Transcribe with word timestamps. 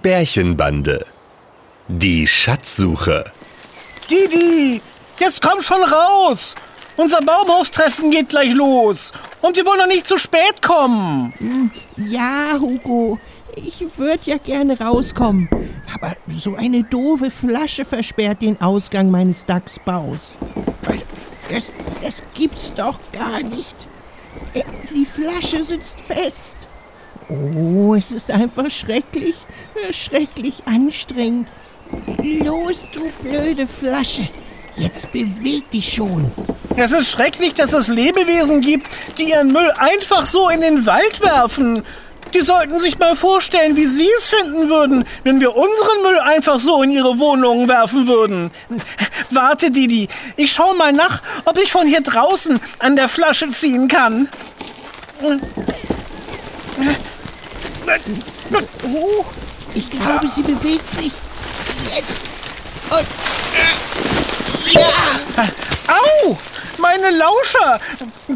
Die 0.00 0.08
Bärchenbande. 0.08 1.04
Die 1.88 2.26
Schatzsuche. 2.26 3.22
Didi, 4.08 4.80
jetzt 5.18 5.42
komm 5.42 5.60
schon 5.60 5.82
raus. 5.82 6.54
Unser 6.96 7.20
Baumhaustreffen 7.20 8.10
geht 8.10 8.30
gleich 8.30 8.54
los. 8.54 9.12
Und 9.42 9.56
wir 9.58 9.66
wollen 9.66 9.80
doch 9.80 9.86
nicht 9.86 10.06
zu 10.06 10.16
spät 10.16 10.62
kommen. 10.62 11.70
Ja, 11.98 12.54
Hugo, 12.58 13.18
ich 13.56 13.84
würde 13.98 14.22
ja 14.24 14.38
gerne 14.38 14.80
rauskommen. 14.80 15.50
Aber 15.94 16.16
so 16.34 16.54
eine 16.54 16.82
doofe 16.84 17.30
Flasche 17.30 17.84
versperrt 17.84 18.40
den 18.40 18.58
Ausgang 18.62 19.10
meines 19.10 19.44
Dachsbaus. 19.44 20.34
Das, 21.50 21.64
das 22.00 22.14
gibt's 22.32 22.72
doch 22.74 22.98
gar 23.12 23.42
nicht. 23.42 23.74
Äh, 24.54 24.62
Die 24.94 25.04
Flasche 25.04 25.62
sitzt 25.62 25.96
fest. 26.06 26.56
Oh, 27.30 27.94
es 27.94 28.10
ist 28.10 28.30
einfach 28.30 28.68
schrecklich, 28.70 29.36
schrecklich 29.92 30.62
anstrengend. 30.66 31.48
Los, 32.22 32.86
du 32.92 33.08
blöde 33.22 33.66
Flasche. 33.66 34.28
Jetzt 34.76 35.12
beweg 35.12 35.70
dich 35.70 35.92
schon. 35.92 36.30
Es 36.76 36.92
ist 36.92 37.10
schrecklich, 37.10 37.54
dass 37.54 37.72
es 37.72 37.88
Lebewesen 37.88 38.60
gibt, 38.60 38.88
die 39.18 39.30
ihren 39.30 39.52
Müll 39.52 39.70
einfach 39.78 40.26
so 40.26 40.48
in 40.48 40.60
den 40.60 40.86
Wald 40.86 41.20
werfen. 41.20 41.84
Die 42.34 42.40
sollten 42.40 42.78
sich 42.80 42.98
mal 42.98 43.16
vorstellen, 43.16 43.76
wie 43.76 43.86
sie 43.86 44.08
es 44.16 44.28
finden 44.28 44.68
würden, 44.68 45.04
wenn 45.24 45.40
wir 45.40 45.54
unseren 45.56 46.02
Müll 46.02 46.18
einfach 46.20 46.58
so 46.60 46.82
in 46.82 46.90
ihre 46.90 47.18
Wohnungen 47.18 47.68
werfen 47.68 48.06
würden. 48.06 48.50
Warte, 49.30 49.70
Didi, 49.70 50.08
ich 50.36 50.52
schau 50.52 50.74
mal 50.74 50.92
nach, 50.92 51.22
ob 51.44 51.58
ich 51.58 51.72
von 51.72 51.86
hier 51.86 52.02
draußen 52.02 52.60
an 52.78 52.96
der 52.96 53.08
Flasche 53.08 53.50
ziehen 53.50 53.88
kann. 53.88 54.28
Oh, 58.84 59.24
ich 59.74 59.90
glaube, 59.90 60.28
sie 60.28 60.42
bewegt 60.42 60.94
sich. 60.94 61.12
Jetzt. 61.94 62.20
Und, 62.90 63.06
Au! 65.88 66.38
Meine 66.78 67.10
Lauscher! 67.10 67.80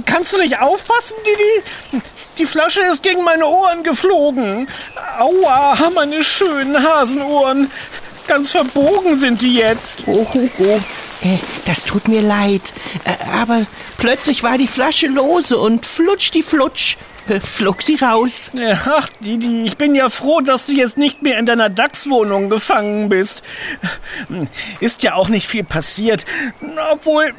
Kannst 0.06 0.32
du 0.32 0.38
nicht 0.38 0.60
aufpassen, 0.60 1.16
Didi? 1.24 2.02
Die 2.38 2.46
Flasche 2.46 2.80
ist 2.80 3.02
gegen 3.02 3.24
meine 3.24 3.46
Ohren 3.46 3.82
geflogen. 3.82 4.68
Aua, 5.18 5.90
meine 5.94 6.24
schönen 6.24 6.82
Hasenohren. 6.82 7.70
Ganz 8.26 8.50
verbogen 8.50 9.16
sind 9.16 9.42
die 9.42 9.54
jetzt. 9.54 9.96
oh, 10.06 10.26
Hugo, 10.32 10.82
äh, 11.22 11.38
das 11.66 11.84
tut 11.84 12.08
mir 12.08 12.22
leid. 12.22 12.72
Äh, 13.04 13.16
aber 13.32 13.66
plötzlich 13.98 14.42
war 14.42 14.56
die 14.56 14.66
Flasche 14.66 15.06
lose 15.06 15.58
und 15.58 15.86
flutsch 15.86 16.30
die 16.32 16.42
Flutsch. 16.42 16.96
Flog 17.42 17.82
sie 17.82 17.96
raus. 17.96 18.50
Ach, 18.86 19.08
Didi, 19.20 19.64
ich 19.66 19.76
bin 19.76 19.94
ja 19.94 20.10
froh, 20.10 20.40
dass 20.40 20.66
du 20.66 20.72
jetzt 20.72 20.98
nicht 20.98 21.22
mehr 21.22 21.38
in 21.38 21.46
deiner 21.46 21.70
Dachswohnung 21.70 22.50
gefangen 22.50 23.08
bist. 23.08 23.42
Ist 24.80 25.02
ja 25.02 25.14
auch 25.14 25.28
nicht 25.28 25.46
viel 25.46 25.64
passiert. 25.64 26.24
Obwohl, 26.92 27.32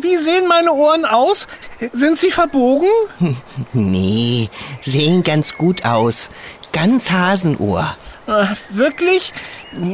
wie 0.00 0.16
sehen 0.16 0.46
meine 0.48 0.72
Ohren 0.72 1.04
aus? 1.04 1.46
Sind 1.92 2.18
sie 2.18 2.30
verbogen? 2.30 2.88
Nee, 3.72 4.48
sehen 4.80 5.22
ganz 5.22 5.54
gut 5.56 5.84
aus. 5.84 6.30
Ganz 6.72 7.10
Hasenohr. 7.10 7.96
Ach, 8.32 8.56
wirklich? 8.68 9.32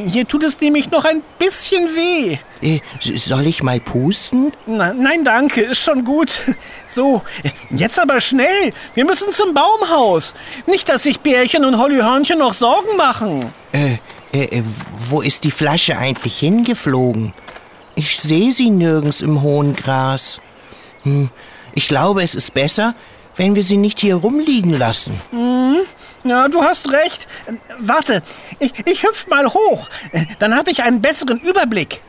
Hier 0.07 0.29
tut 0.29 0.43
es 0.43 0.61
nämlich 0.61 0.91
noch 0.91 1.07
ein 1.07 1.23
bisschen 1.39 1.85
weh. 1.97 2.37
Äh, 2.61 2.81
soll 3.01 3.47
ich 3.47 3.63
mal 3.63 3.81
pusten? 3.81 4.53
Na, 4.67 4.93
nein, 4.93 5.25
danke, 5.25 5.63
ist 5.63 5.79
schon 5.81 6.05
gut. 6.05 6.41
So, 6.87 7.23
jetzt 7.71 7.99
aber 7.99 8.21
schnell. 8.21 8.73
Wir 8.95 9.07
müssen 9.07 9.33
zum 9.33 9.55
Baumhaus. 9.55 10.35
Nicht, 10.67 10.89
dass 10.91 11.05
sich 11.05 11.21
Bärchen 11.21 11.65
und 11.65 11.79
Hollyhörnchen 11.79 12.39
noch 12.39 12.53
Sorgen 12.53 12.97
machen. 12.99 13.47
Äh, 13.73 13.97
äh, 14.33 14.63
wo 14.99 15.23
ist 15.23 15.45
die 15.45 15.51
Flasche 15.51 15.97
eigentlich 15.97 16.39
hingeflogen? 16.39 17.33
Ich 17.95 18.19
sehe 18.21 18.53
sie 18.53 18.69
nirgends 18.69 19.23
im 19.23 19.41
hohen 19.41 19.75
Gras. 19.75 20.41
Hm, 21.05 21.31
ich 21.75 21.89
glaube, 21.89 22.23
es 22.23 22.35
ist 22.35 22.53
besser, 22.53 22.95
wenn 23.37 23.55
wir 23.55 23.63
sie 23.63 23.79
nicht 23.79 24.01
hier 24.01 24.17
rumliegen 24.17 24.79
lassen. 24.79 25.19
Ja, 26.27 26.49
du 26.49 26.61
hast 26.63 26.91
recht. 26.91 27.27
Warte, 27.79 28.23
ich, 28.59 28.73
ich 28.85 29.03
hüpf 29.05 29.29
mal 29.29 29.47
hoch. 29.47 29.89
Dann 30.41 30.57
habe 30.57 30.71
ich 30.73 30.83
einen 30.83 31.01
besseren 31.01 31.39
Überblick. 31.41 32.01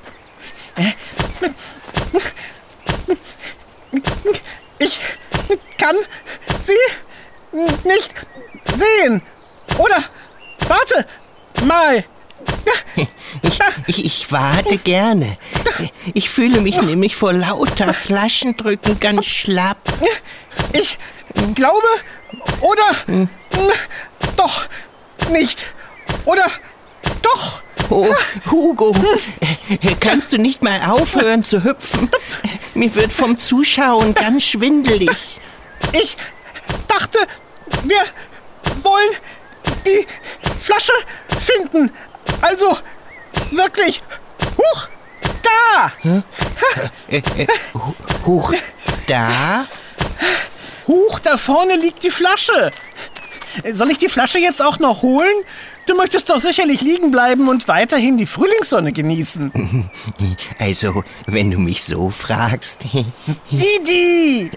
Ich 4.79 4.99
kann 5.77 5.95
sie 6.59 6.73
nicht 7.83 8.13
sehen. 8.75 9.21
Oder 9.77 10.03
warte 10.67 11.05
mal. 11.65 12.03
Ich, 13.43 13.59
ich, 13.87 14.05
ich 14.05 14.31
warte 14.31 14.77
gerne. 14.77 15.37
Ich 16.13 16.29
fühle 16.29 16.61
mich 16.61 16.81
nämlich 16.81 17.15
vor 17.15 17.33
lauter 17.33 17.93
Flaschendrücken 17.93 18.99
ganz 18.99 19.25
schlapp. 19.25 19.77
Ich 20.73 20.97
glaube 21.53 21.87
oder 22.61 23.27
doch 24.35 24.67
nicht. 25.31 25.65
Oder 26.25 26.45
doch. 27.21 27.61
Oh, 27.89 28.05
Hugo, 28.51 28.93
kannst 30.01 30.33
du 30.33 30.37
nicht 30.37 30.61
mal 30.61 30.81
aufhören 30.89 31.43
zu 31.43 31.63
hüpfen? 31.63 32.09
Mir 32.73 32.93
wird 32.95 33.13
vom 33.13 33.37
Zuschauen 33.37 34.13
ganz 34.13 34.43
schwindelig. 34.43 35.39
Ich 35.93 36.17
dachte, 36.87 37.17
wir 37.83 38.01
wollen 38.83 39.09
die 39.85 40.05
Flasche 40.59 40.91
finden. 41.45 41.91
Also 42.41 42.77
wirklich. 43.51 44.01
Huch! 44.57 44.89
Da! 45.43 45.93
Äh, 47.07 47.17
äh, 47.37 47.47
hu- 47.73 47.93
Huch, 48.25 48.53
da? 49.07 49.65
Huch, 50.87 51.19
da 51.19 51.37
vorne 51.37 51.75
liegt 51.77 52.03
die 52.03 52.11
Flasche. 52.11 52.71
Soll 53.73 53.91
ich 53.91 53.97
die 53.97 54.07
Flasche 54.09 54.39
jetzt 54.39 54.61
auch 54.61 54.79
noch 54.79 55.01
holen? 55.01 55.33
Du 55.85 55.95
möchtest 55.95 56.29
doch 56.29 56.39
sicherlich 56.41 56.81
liegen 56.81 57.11
bleiben 57.11 57.47
und 57.47 57.67
weiterhin 57.67 58.17
die 58.17 58.25
Frühlingssonne 58.25 58.91
genießen. 58.93 59.51
Also, 60.59 61.03
wenn 61.25 61.51
du 61.51 61.59
mich 61.59 61.83
so 61.83 62.09
fragst. 62.09 62.79
Didi! 63.51 64.51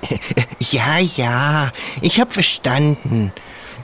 Ja, 0.59 0.99
ja, 0.99 1.71
ich 2.01 2.21
hab 2.21 2.33
verstanden. 2.33 3.33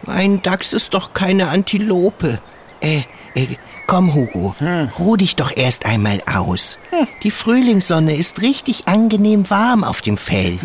Ein 0.06 0.42
Dachs 0.42 0.72
ist 0.72 0.94
doch 0.94 1.14
keine 1.14 1.48
Antilope. 1.48 2.40
Äh, 2.80 3.02
äh, 3.34 3.46
komm, 3.86 4.14
Hugo, 4.14 4.54
ruh 4.98 5.16
dich 5.16 5.36
doch 5.36 5.54
erst 5.54 5.84
einmal 5.86 6.22
aus. 6.32 6.78
Die 7.22 7.30
Frühlingssonne 7.30 8.16
ist 8.16 8.40
richtig 8.42 8.88
angenehm 8.88 9.48
warm 9.50 9.84
auf 9.84 10.00
dem 10.00 10.16
Fell. 10.16 10.58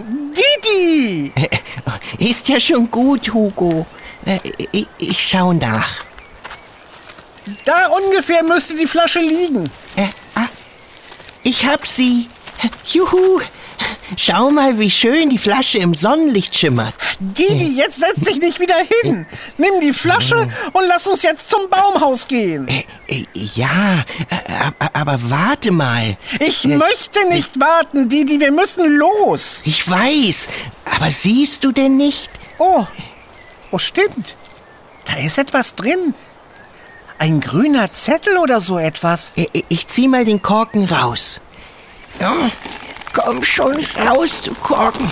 Didi! 0.63 1.31
Äh, 1.35 1.47
Ist 2.29 2.47
ja 2.49 2.59
schon 2.59 2.89
gut, 2.89 3.33
Hugo. 3.33 3.85
Äh, 4.25 4.39
ich, 4.71 4.87
ich 4.97 5.29
schau 5.29 5.53
nach. 5.53 5.89
Da 7.65 7.87
ungefähr 7.87 8.43
müsste 8.43 8.75
die 8.75 8.87
Flasche 8.87 9.19
liegen. 9.19 9.69
Äh, 9.95 10.07
ah, 10.35 10.47
ich 11.43 11.65
hab 11.65 11.87
sie. 11.87 12.27
Juhu. 12.85 13.39
Schau 14.17 14.51
mal, 14.51 14.77
wie 14.77 14.91
schön 14.91 15.29
die 15.29 15.37
Flasche 15.37 15.79
im 15.79 15.95
Sonnenlicht 15.95 16.55
schimmert. 16.55 16.93
Didi, 17.19 17.77
jetzt 17.77 17.99
setz 17.99 18.27
dich 18.27 18.39
nicht 18.39 18.59
wieder 18.59 18.75
hin. 19.01 19.25
Nimm 19.57 19.81
die 19.81 19.93
Flasche 19.93 20.47
und 20.73 20.83
lass 20.87 21.07
uns 21.07 21.21
jetzt 21.23 21.49
zum 21.49 21.69
Baumhaus 21.69 22.27
gehen. 22.27 22.67
Äh, 22.67 22.83
äh, 23.07 23.25
ja, 23.33 24.03
aber 24.93 25.19
warte 25.23 25.71
mal. 25.71 26.17
Ich 26.39 26.65
möchte 26.65 27.27
nicht 27.29 27.59
warten, 27.59 28.09
Didi, 28.09 28.39
wir 28.39 28.51
müssen 28.51 28.97
los. 28.97 29.61
Ich 29.65 29.89
weiß, 29.89 30.47
aber 30.85 31.09
siehst 31.09 31.63
du 31.63 31.71
denn 31.71 31.97
nicht? 31.97 32.29
Oh, 32.59 32.85
oh 33.71 33.79
stimmt. 33.79 34.35
Da 35.05 35.15
ist 35.15 35.37
etwas 35.37 35.75
drin. 35.75 36.13
Ein 37.17 37.39
grüner 37.39 37.91
Zettel 37.91 38.37
oder 38.37 38.61
so 38.61 38.79
etwas. 38.79 39.33
Ich 39.69 39.87
zieh 39.87 40.07
mal 40.07 40.25
den 40.25 40.41
Korken 40.41 40.85
raus. 40.85 41.39
Ja, 42.19 42.49
komm 43.13 43.43
schon 43.43 43.85
raus, 44.07 44.41
du 44.43 44.53
Korken. 44.55 45.11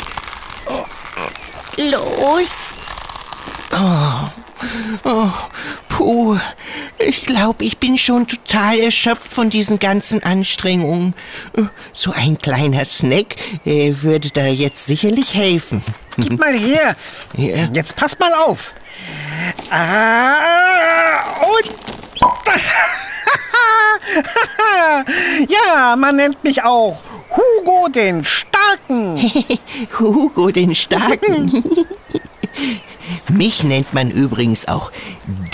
Los. 1.78 2.74
Oh, 3.72 4.30
oh, 5.04 5.30
puh. 5.88 6.38
Ich 6.98 7.26
glaube, 7.26 7.64
ich 7.64 7.78
bin 7.78 7.98
schon 7.98 8.28
total 8.28 8.80
erschöpft 8.80 9.32
von 9.32 9.50
diesen 9.50 9.80
ganzen 9.80 10.24
Anstrengungen. 10.24 11.14
So 11.94 12.12
ein 12.12 12.38
kleiner 12.38 12.84
Snack 12.86 13.38
äh, 13.66 13.94
würde 14.02 14.32
da 14.32 14.48
jetzt 14.48 14.86
sicherlich 14.86 15.34
helfen. 15.34 15.84
Gib 16.20 16.40
mal 16.40 16.54
her. 16.54 16.96
Jetzt 17.74 17.96
pass 17.96 18.18
mal 18.20 18.34
auf. 18.34 18.74
Ah, 19.70 21.20
und. 21.46 21.70
ja, 25.50 25.96
man 25.96 26.16
nennt 26.16 26.44
mich 26.44 26.64
auch 26.64 27.04
Hugo 27.30 27.88
den 27.90 28.24
Starken. 28.24 29.20
Hugo 30.00 30.50
den 30.52 30.74
Starken. 30.76 31.64
Mich 33.32 33.64
nennt 33.64 33.94
man 33.94 34.12
übrigens 34.12 34.68
auch 34.68 34.92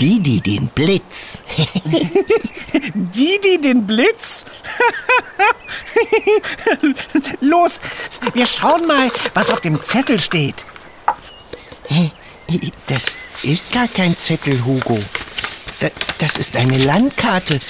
Didi 0.00 0.40
den 0.40 0.68
Blitz. 0.68 1.38
Didi 2.94 3.60
den 3.60 3.86
Blitz? 3.86 4.44
Los, 7.40 7.80
wir 8.34 8.46
schauen 8.46 8.86
mal, 8.86 9.10
was 9.34 9.50
auf 9.50 9.60
dem 9.60 9.82
Zettel 9.82 10.20
steht. 10.20 10.54
Das 12.86 13.04
ist 13.42 13.72
gar 13.72 13.88
kein 13.88 14.16
Zettel, 14.18 14.64
Hugo. 14.64 14.98
Da- 15.80 15.88
Das 16.18 16.36
ist 16.36 16.56
eine 16.56 16.78
Landkarte 16.78 17.60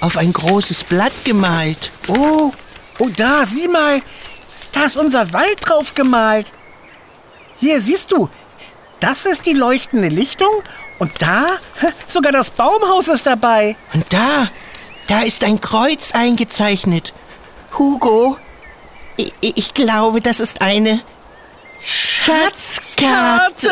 auf 0.00 0.16
ein 0.16 0.32
großes 0.32 0.84
Blatt 0.84 1.12
gemalt. 1.24 1.90
Oh, 2.08 2.52
oh 2.98 3.08
da, 3.16 3.46
sieh 3.46 3.68
mal. 3.68 4.02
Da 4.72 4.84
ist 4.84 4.96
unser 4.96 5.32
Wald 5.32 5.58
drauf 5.60 5.94
gemalt. 5.94 6.52
Hier, 7.58 7.80
siehst 7.80 8.12
du, 8.12 8.28
das 9.00 9.26
ist 9.26 9.46
die 9.46 9.52
leuchtende 9.52 10.08
Lichtung 10.08 10.62
und 10.98 11.10
da, 11.20 11.46
sogar 12.06 12.32
das 12.32 12.50
Baumhaus 12.50 13.08
ist 13.08 13.26
dabei. 13.26 13.76
Und 13.92 14.04
da, 14.10 14.50
da 15.06 15.22
ist 15.22 15.44
ein 15.44 15.60
Kreuz 15.60 16.12
eingezeichnet. 16.12 17.12
Hugo, 17.78 18.38
ich, 19.16 19.32
ich 19.40 19.74
glaube, 19.74 20.20
das 20.20 20.40
ist 20.40 20.62
eine 20.62 21.00
Schatzkarte. 21.80 23.70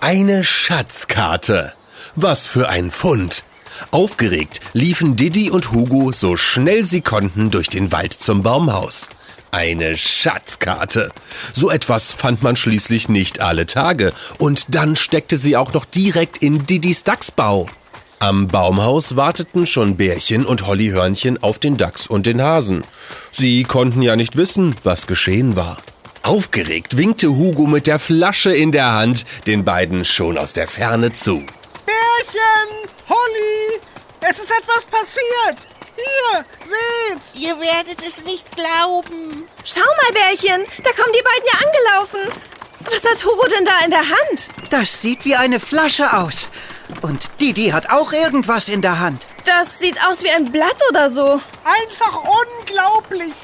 Eine 0.00 0.44
Schatzkarte. 0.44 1.74
Was 2.14 2.46
für 2.46 2.68
ein 2.68 2.90
Fund. 2.90 3.44
Aufgeregt 3.90 4.60
liefen 4.72 5.16
Didi 5.16 5.50
und 5.50 5.72
Hugo 5.72 6.12
so 6.12 6.36
schnell 6.36 6.84
sie 6.84 7.00
konnten 7.02 7.50
durch 7.50 7.68
den 7.68 7.92
Wald 7.92 8.12
zum 8.12 8.42
Baumhaus. 8.42 9.08
Eine 9.52 9.98
Schatzkarte. 9.98 11.10
So 11.52 11.70
etwas 11.70 12.12
fand 12.12 12.42
man 12.42 12.56
schließlich 12.56 13.08
nicht 13.08 13.40
alle 13.40 13.66
Tage. 13.66 14.12
Und 14.38 14.74
dann 14.74 14.94
steckte 14.94 15.36
sie 15.36 15.56
auch 15.56 15.72
noch 15.72 15.84
direkt 15.84 16.38
in 16.38 16.66
Didis 16.66 17.02
Dachsbau. 17.04 17.68
Am 18.20 18.48
Baumhaus 18.48 19.16
warteten 19.16 19.66
schon 19.66 19.96
Bärchen 19.96 20.44
und 20.44 20.66
Hollyhörnchen 20.66 21.42
auf 21.42 21.58
den 21.58 21.76
Dachs 21.76 22.06
und 22.06 22.26
den 22.26 22.42
Hasen. 22.42 22.84
Sie 23.32 23.64
konnten 23.64 24.02
ja 24.02 24.14
nicht 24.14 24.36
wissen, 24.36 24.76
was 24.84 25.06
geschehen 25.06 25.56
war. 25.56 25.78
Aufgeregt 26.22 26.98
winkte 26.98 27.28
Hugo 27.28 27.66
mit 27.66 27.86
der 27.86 27.98
Flasche 27.98 28.52
in 28.52 28.72
der 28.72 28.92
Hand 28.92 29.24
den 29.46 29.64
beiden 29.64 30.04
schon 30.04 30.36
aus 30.36 30.52
der 30.52 30.68
Ferne 30.68 31.12
zu. 31.12 31.38
Bärchen, 31.86 32.88
Holly, 33.08 33.80
es 34.20 34.38
ist 34.38 34.50
etwas 34.50 34.84
passiert. 34.84 35.79
Hier, 36.00 36.44
seht. 36.64 37.42
Ihr 37.42 37.60
werdet 37.60 38.06
es 38.06 38.24
nicht 38.24 38.46
glauben. 38.56 39.48
Schau 39.64 39.80
mal, 39.80 40.12
Bärchen, 40.12 40.64
da 40.82 40.90
kommen 40.92 41.12
die 41.14 41.22
beiden 41.22 41.46
ja 41.52 41.58
angelaufen. 41.66 42.42
Was 42.84 43.04
hat 43.10 43.24
Hugo 43.24 43.46
denn 43.46 43.64
da 43.64 43.84
in 43.84 43.90
der 43.90 44.00
Hand? 44.08 44.48
Das 44.70 45.00
sieht 45.00 45.24
wie 45.24 45.36
eine 45.36 45.60
Flasche 45.60 46.16
aus. 46.16 46.48
Und 47.02 47.28
Didi 47.40 47.70
hat 47.70 47.90
auch 47.90 48.12
irgendwas 48.12 48.68
in 48.68 48.82
der 48.82 48.98
Hand. 48.98 49.26
Das 49.44 49.78
sieht 49.78 49.96
aus 50.06 50.22
wie 50.24 50.30
ein 50.30 50.50
Blatt 50.50 50.76
oder 50.88 51.10
so. 51.10 51.40
Einfach 51.64 52.22
unglaublich. 52.22 53.34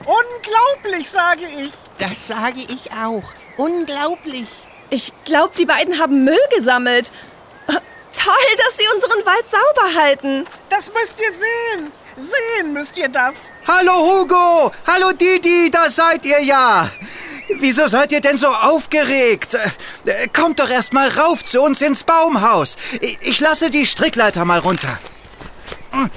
Unglaublich, 0.00 1.10
sage 1.10 1.44
ich. 1.58 1.72
Das 1.98 2.26
sage 2.26 2.60
ich 2.68 2.92
auch. 2.92 3.22
Unglaublich. 3.56 4.48
Ich 4.90 5.12
glaube, 5.24 5.54
die 5.56 5.66
beiden 5.66 5.98
haben 5.98 6.24
Müll 6.24 6.38
gesammelt. 6.56 7.12
Toll, 8.24 8.56
dass 8.56 8.76
sie 8.76 8.84
unseren 8.94 9.24
Wald 9.26 9.44
sauber 9.48 10.00
halten. 10.02 10.46
Das 10.68 10.92
müsst 10.92 11.18
ihr 11.18 11.32
sehen. 11.32 11.92
Sehen 12.16 12.72
müsst 12.72 12.96
ihr 12.98 13.08
das. 13.08 13.52
Hallo 13.66 13.92
Hugo! 13.94 14.70
Hallo 14.86 15.12
Didi, 15.12 15.70
da 15.70 15.88
seid 15.88 16.24
ihr 16.24 16.40
ja! 16.42 16.88
Wieso 17.58 17.88
seid 17.88 18.12
ihr 18.12 18.20
denn 18.20 18.38
so 18.38 18.48
aufgeregt? 18.48 19.56
Kommt 20.34 20.60
doch 20.60 20.70
erst 20.70 20.92
mal 20.92 21.08
rauf 21.08 21.42
zu 21.44 21.60
uns 21.62 21.80
ins 21.82 22.04
Baumhaus. 22.04 22.76
Ich- 23.00 23.18
Ich 23.22 23.40
lasse 23.40 23.70
die 23.70 23.86
Strickleiter 23.86 24.44
mal 24.44 24.58
runter. 24.60 24.98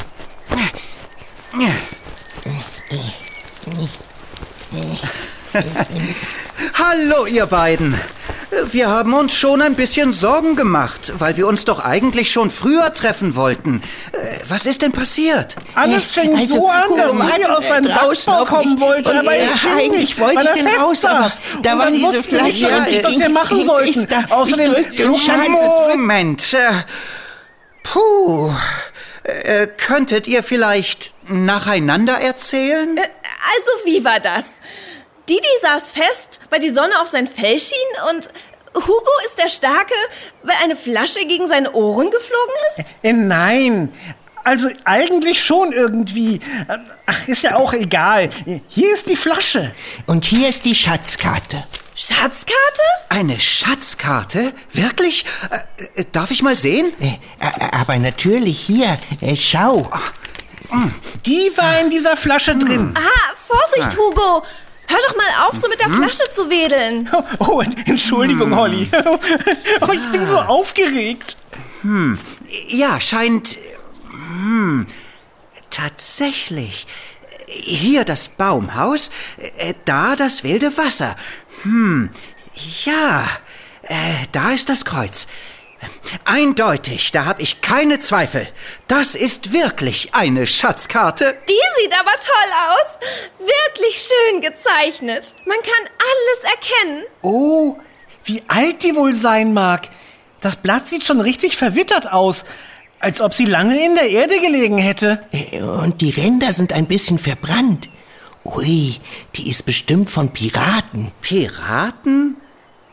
Hallo, 6.73 7.25
ihr 7.25 7.45
beiden. 7.45 7.99
Wir 8.71 8.89
haben 8.89 9.13
uns 9.13 9.33
schon 9.35 9.61
ein 9.61 9.75
bisschen 9.75 10.13
Sorgen 10.13 10.55
gemacht, 10.55 11.13
weil 11.17 11.35
wir 11.37 11.47
uns 11.47 11.65
doch 11.65 11.79
eigentlich 11.79 12.31
schon 12.31 12.49
früher 12.49 12.93
treffen 12.93 13.35
wollten. 13.35 13.81
Äh, 14.11 14.17
Was 14.47 14.65
ist 14.65 14.81
denn 14.81 14.91
passiert? 14.91 15.55
Alles 15.73 16.13
fing 16.13 16.35
Also, 16.35 16.53
so 16.55 16.69
an, 16.69 16.83
dass 16.95 17.13
hat 17.13 17.45
aus 17.49 17.67
seinem 17.67 17.91
draußen 17.91 18.33
Dachbau 18.33 18.45
kommen 18.57 18.79
wollte, 18.79 19.11
und, 19.11 19.17
aber 19.17 19.35
äh, 19.35 19.39
es 19.45 19.61
ging 19.61 19.71
eigentlich 19.71 20.01
nicht, 20.01 20.19
wollte 20.19 20.35
weil 20.37 20.43
ich 20.43 20.49
er 20.49 20.55
den 20.55 20.67
fest 20.67 20.79
raus, 20.81 21.01
saß. 21.01 21.41
da 21.63 21.73
Und 21.73 21.79
war 21.79 21.85
dann 21.85 21.93
diese 21.95 22.07
nicht 22.17 22.29
Flasche 22.29 22.45
richtig, 22.45 22.97
und 22.97 23.03
was 23.03 23.17
wir 23.19 23.27
ich- 23.27 23.33
machen 23.33 23.59
ich- 23.59 23.65
sollten. 23.65 23.99
ich- 24.01 24.07
da- 24.07 24.25
Außerdem 24.29 25.51
Moment. 25.51 26.53
Äh, 26.53 26.57
Puh. 27.83 28.51
Äh, 29.23 29.67
könntet 29.67 30.27
ihr 30.27 30.43
vielleicht 30.43 31.13
nacheinander 31.27 32.13
erzählen? 32.19 32.95
Äh, 32.97 33.01
Also, 33.01 33.85
wie 33.85 34.03
war 34.03 34.19
das? 34.19 34.45
Didi 35.29 35.47
saß 35.61 35.91
fest, 35.91 36.39
weil 36.49 36.59
die 36.59 36.69
Sonne 36.69 37.01
auf 37.01 37.07
sein 37.07 37.27
Fell 37.27 37.59
schien 37.59 37.77
und 38.11 38.29
Hugo 38.75 39.11
ist 39.25 39.37
der 39.37 39.49
Starke, 39.49 39.93
weil 40.43 40.55
eine 40.63 40.75
Flasche 40.75 41.25
gegen 41.25 41.47
seine 41.47 41.71
Ohren 41.71 42.09
geflogen 42.11 42.55
ist? 42.77 42.93
Äh, 43.03 43.13
Nein. 43.13 43.93
Also 44.43 44.69
eigentlich 44.83 45.43
schon 45.43 45.71
irgendwie. 45.71 46.39
Ach, 47.07 47.27
ist 47.27 47.41
ja 47.41 47.55
auch 47.55 47.73
egal. 47.73 48.29
Hier 48.67 48.93
ist 48.93 49.07
die 49.07 49.15
Flasche. 49.15 49.73
Und 50.05 50.23
hier 50.23 50.47
ist 50.49 50.65
die 50.65 50.75
Schatzkarte. 50.75 51.63
Schatzkarte? 51.95 52.81
Eine 53.09 53.39
Schatzkarte? 53.39 54.53
Wirklich? 54.71 55.25
Äh, 55.49 56.01
äh, 56.01 56.05
darf 56.11 56.29
ich 56.29 56.43
mal 56.43 56.55
sehen? 56.55 56.93
Äh, 56.99 57.17
äh, 57.39 57.71
aber 57.71 57.97
natürlich 57.97 58.59
hier. 58.59 58.97
Äh, 59.21 59.35
schau. 59.35 59.89
Die 61.25 61.51
war 61.55 61.79
in 61.79 61.89
dieser 61.89 62.15
Flasche 62.15 62.55
drin. 62.55 62.93
Ah, 62.95 63.33
Vorsicht, 63.47 63.97
Hugo! 63.97 64.43
Hör 64.87 64.99
doch 65.07 65.15
mal 65.15 65.47
auf, 65.47 65.55
so 65.55 65.67
mit 65.67 65.79
der 65.79 65.89
Flasche 65.89 66.29
zu 66.31 66.49
wedeln. 66.49 67.09
Oh, 67.39 67.61
Entschuldigung, 67.85 68.55
Holly. 68.55 68.89
Oh, 69.81 69.91
ich 69.91 70.11
bin 70.11 70.25
so 70.27 70.37
aufgeregt. 70.39 71.37
Ja, 72.67 72.99
scheint. 72.99 73.57
Hm, 74.11 74.87
tatsächlich. 75.69 76.87
Hier 77.47 78.03
das 78.05 78.27
Baumhaus, 78.27 79.11
äh, 79.57 79.73
da 79.85 80.15
das 80.15 80.43
wilde 80.43 80.75
Wasser. 80.77 81.15
Hm, 81.63 82.09
ja, 82.85 83.23
äh, 83.83 84.25
da 84.31 84.51
ist 84.51 84.67
das 84.69 84.83
Kreuz. 84.83 85.27
Eindeutig, 86.25 87.11
da 87.11 87.25
habe 87.25 87.41
ich 87.41 87.61
keine 87.61 87.99
Zweifel. 87.99 88.47
Das 88.87 89.15
ist 89.15 89.53
wirklich 89.53 90.13
eine 90.13 90.47
Schatzkarte. 90.47 91.37
Die 91.47 91.81
sieht 91.81 91.93
aber 91.99 92.11
toll 92.11 92.51
aus. 92.69 92.99
Wirklich 93.39 94.07
schön 94.09 94.41
gezeichnet. 94.41 95.35
Man 95.45 95.57
kann 95.57 95.89
alles 95.99 96.53
erkennen. 96.53 97.03
Oh, 97.21 97.77
wie 98.23 98.43
alt 98.47 98.83
die 98.83 98.95
wohl 98.95 99.15
sein 99.15 99.53
mag. 99.53 99.87
Das 100.41 100.55
Blatt 100.57 100.89
sieht 100.89 101.03
schon 101.03 101.21
richtig 101.21 101.57
verwittert 101.57 102.11
aus. 102.11 102.45
Als 102.99 103.21
ob 103.21 103.33
sie 103.33 103.45
lange 103.45 103.83
in 103.83 103.95
der 103.95 104.09
Erde 104.09 104.39
gelegen 104.39 104.77
hätte. 104.77 105.25
Äh, 105.31 105.61
Und 105.61 106.01
die 106.01 106.09
Ränder 106.11 106.53
sind 106.53 106.73
ein 106.73 106.87
bisschen 106.87 107.19
verbrannt. 107.19 107.89
Ui, 108.43 108.99
die 109.35 109.49
ist 109.49 109.65
bestimmt 109.65 110.09
von 110.09 110.31
Piraten. 110.31 111.11
Piraten? 111.21 112.37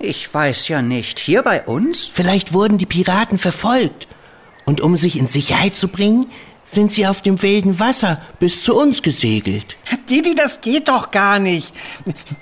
Ich 0.05 0.35
weiß 0.35 0.67
ja 0.67 0.83
nicht. 0.83 1.21
Hier 1.21 1.43
bei 1.43 1.63
uns? 1.63 2.11
Vielleicht 2.13 2.53
wurden 2.53 2.77
die 2.77 2.87
Piraten 2.87 3.39
verfolgt. 3.39 4.09
Und 4.65 4.81
um 4.81 4.97
sich 4.97 5.17
in 5.17 5.29
Sicherheit 5.29 5.77
zu 5.77 5.87
bringen, 5.87 6.27
sind 6.65 6.91
sie 6.91 7.07
auf 7.07 7.23
dem 7.23 7.41
wilden 7.41 7.79
Wasser 7.79 8.21
bis 8.41 8.65
zu 8.65 8.75
uns 8.75 9.03
gesegelt. 9.03 9.77
Didi, 10.11 10.35
das 10.35 10.61
geht 10.61 10.89
doch 10.89 11.13
gar 11.13 11.39
nicht. 11.39 11.73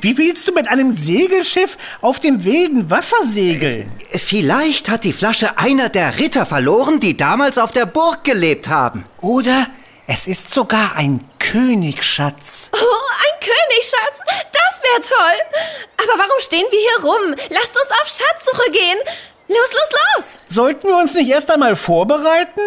Wie 0.01 0.17
willst 0.17 0.49
du 0.49 0.53
mit 0.53 0.69
einem 0.69 0.97
Segelschiff 0.97 1.77
auf 2.01 2.19
dem 2.19 2.45
wilden 2.45 2.89
Wasser 2.89 3.27
segeln? 3.27 3.93
Vielleicht 4.11 4.89
hat 4.89 5.05
die 5.05 5.13
Flasche 5.13 5.59
einer 5.59 5.91
der 5.91 6.19
Ritter 6.19 6.47
verloren, 6.47 6.99
die 6.99 7.19
damals 7.19 7.59
auf 7.59 7.73
der 7.73 7.85
Burg 7.85 8.25
gelebt 8.25 8.71
haben. 8.71 9.05
Oder 9.21 9.67
es 10.13 10.27
ist 10.27 10.53
sogar 10.53 10.97
ein 10.97 11.21
Königsschatz. 11.39 12.71
Oh, 12.75 12.79
ein 12.79 13.41
Königsschatz. 13.41 14.19
Das 14.51 14.83
wäre 14.83 15.01
toll. 15.03 15.63
Aber 16.03 16.19
warum 16.19 16.41
stehen 16.41 16.67
wir 16.69 16.79
hier 16.81 17.05
rum? 17.09 17.35
Lasst 17.51 17.69
uns 17.69 17.91
auf 17.93 18.09
Schatzsuche 18.09 18.73
gehen. 18.73 18.99
Los, 19.47 19.71
los, 19.73 20.01
los. 20.17 20.41
Sollten 20.49 20.89
wir 20.89 20.97
uns 20.97 21.15
nicht 21.15 21.31
erst 21.31 21.49
einmal 21.53 21.77
vorbereiten? 21.77 22.61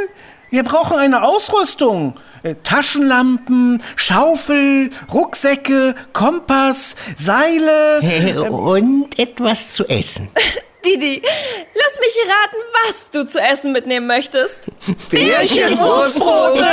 Wir 0.52 0.64
brauchen 0.64 0.98
eine 0.98 1.24
Ausrüstung. 1.24 2.18
Äh, 2.44 2.56
Taschenlampen, 2.64 3.84
Schaufel, 3.98 4.92
Rucksäcke, 5.14 5.96
Kompass, 6.14 6.96
Seile. 7.18 8.00
Äh, 8.04 8.38
Und 8.38 9.20
etwas 9.20 9.74
zu 9.74 9.86
essen. 9.90 10.30
Didi, 10.86 11.22
lass 11.22 12.00
mich 12.00 12.18
raten, 12.28 12.58
was 12.74 13.10
du 13.12 13.26
zu 13.26 13.40
essen 13.40 13.72
mitnehmen 13.72 14.08
möchtest. 14.08 14.62
Bärchenwurstbrote! 15.10 16.68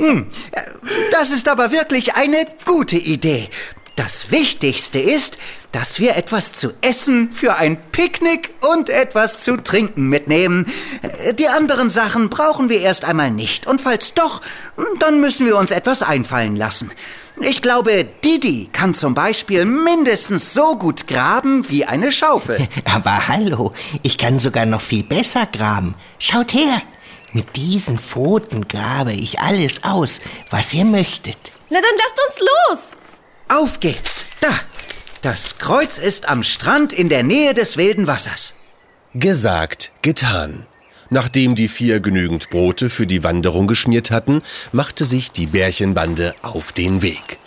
Das 1.10 1.30
ist 1.30 1.48
aber 1.48 1.70
wirklich 1.70 2.14
eine 2.14 2.46
gute 2.64 2.96
Idee. 2.96 3.50
Das 3.96 4.30
Wichtigste 4.30 4.98
ist, 4.98 5.36
dass 5.72 5.98
wir 5.98 6.16
etwas 6.16 6.52
zu 6.52 6.72
essen 6.80 7.30
für 7.32 7.56
ein 7.56 7.76
Picknick 7.92 8.54
und 8.72 8.88
etwas 8.88 9.42
zu 9.42 9.56
trinken 9.58 10.08
mitnehmen. 10.08 10.72
Die 11.38 11.48
anderen 11.48 11.90
Sachen 11.90 12.30
brauchen 12.30 12.70
wir 12.70 12.80
erst 12.80 13.04
einmal 13.04 13.30
nicht. 13.30 13.66
Und 13.66 13.80
falls 13.80 14.14
doch, 14.14 14.40
dann 15.00 15.20
müssen 15.20 15.46
wir 15.46 15.56
uns 15.56 15.70
etwas 15.70 16.02
einfallen 16.02 16.56
lassen. 16.56 16.90
Ich 17.42 17.62
glaube, 17.62 18.04
Didi 18.04 18.68
kann 18.70 18.92
zum 18.92 19.14
Beispiel 19.14 19.64
mindestens 19.64 20.52
so 20.52 20.76
gut 20.76 21.06
graben 21.06 21.68
wie 21.70 21.86
eine 21.86 22.12
Schaufel. 22.12 22.68
Aber 22.84 23.28
hallo, 23.28 23.72
ich 24.02 24.18
kann 24.18 24.38
sogar 24.38 24.66
noch 24.66 24.82
viel 24.82 25.02
besser 25.02 25.46
graben. 25.46 25.94
Schaut 26.18 26.52
her. 26.52 26.82
Mit 27.32 27.56
diesen 27.56 27.98
Pfoten 27.98 28.68
grabe 28.68 29.12
ich 29.12 29.40
alles 29.40 29.84
aus, 29.84 30.20
was 30.50 30.74
ihr 30.74 30.84
möchtet. 30.84 31.38
Na 31.70 31.78
dann 31.80 31.96
lasst 31.96 32.20
uns 32.28 32.48
los. 32.48 32.96
Auf 33.48 33.80
geht's. 33.80 34.26
Da. 34.40 34.48
Das 35.22 35.58
Kreuz 35.58 35.98
ist 35.98 36.28
am 36.28 36.42
Strand 36.42 36.92
in 36.92 37.08
der 37.08 37.22
Nähe 37.22 37.54
des 37.54 37.76
wilden 37.76 38.06
Wassers. 38.06 38.54
Gesagt, 39.14 39.92
getan. 40.02 40.66
Nachdem 41.10 41.56
die 41.56 41.68
vier 41.68 42.00
genügend 42.00 42.50
Brote 42.50 42.88
für 42.88 43.06
die 43.06 43.24
Wanderung 43.24 43.66
geschmiert 43.66 44.10
hatten, 44.10 44.42
machte 44.72 45.04
sich 45.04 45.32
die 45.32 45.46
Bärchenbande 45.46 46.34
auf 46.42 46.72
den 46.72 47.02
Weg. 47.02 47.38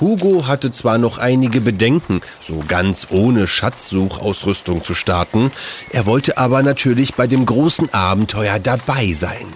Hugo 0.00 0.48
hatte 0.48 0.72
zwar 0.72 0.98
noch 0.98 1.18
einige 1.18 1.60
Bedenken, 1.60 2.20
so 2.40 2.64
ganz 2.66 3.06
ohne 3.10 3.46
Schatzsuchausrüstung 3.46 4.82
zu 4.82 4.94
starten, 4.94 5.52
er 5.90 6.04
wollte 6.06 6.36
aber 6.36 6.64
natürlich 6.64 7.14
bei 7.14 7.28
dem 7.28 7.46
großen 7.46 7.94
Abenteuer 7.94 8.58
dabei 8.58 9.12
sein. 9.12 9.46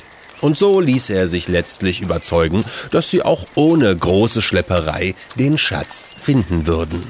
Und 0.41 0.57
so 0.57 0.81
ließ 0.81 1.11
er 1.11 1.27
sich 1.27 1.49
letztlich 1.49 2.01
überzeugen, 2.01 2.65
dass 2.93 3.11
sie 3.11 3.23
auch 3.23 3.47
ohne 3.57 3.95
große 3.95 4.41
Schlepperei 4.41 5.17
den 5.35 5.59
Schatz 5.59 6.07
finden 6.17 6.69
würden. 6.69 7.03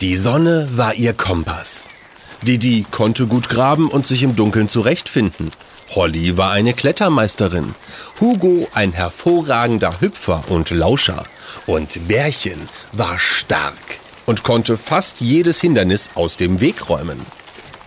Die 0.00 0.16
Sonne 0.16 0.68
war 0.72 0.94
ihr 0.94 1.12
Kompass. 1.12 1.88
Didi 2.42 2.86
konnte 2.90 3.26
gut 3.26 3.48
graben 3.48 3.88
und 3.88 4.06
sich 4.06 4.22
im 4.22 4.36
Dunkeln 4.36 4.68
zurechtfinden. 4.68 5.50
Holly 5.94 6.36
war 6.36 6.52
eine 6.52 6.72
Klettermeisterin, 6.72 7.74
Hugo 8.20 8.68
ein 8.72 8.92
hervorragender 8.92 10.00
Hüpfer 10.00 10.44
und 10.48 10.70
Lauscher 10.70 11.24
und 11.66 12.06
Bärchen 12.06 12.60
war 12.92 13.18
stark 13.18 13.74
und 14.24 14.44
konnte 14.44 14.78
fast 14.78 15.20
jedes 15.20 15.60
Hindernis 15.60 16.10
aus 16.14 16.36
dem 16.36 16.60
Weg 16.60 16.88
räumen. 16.88 17.20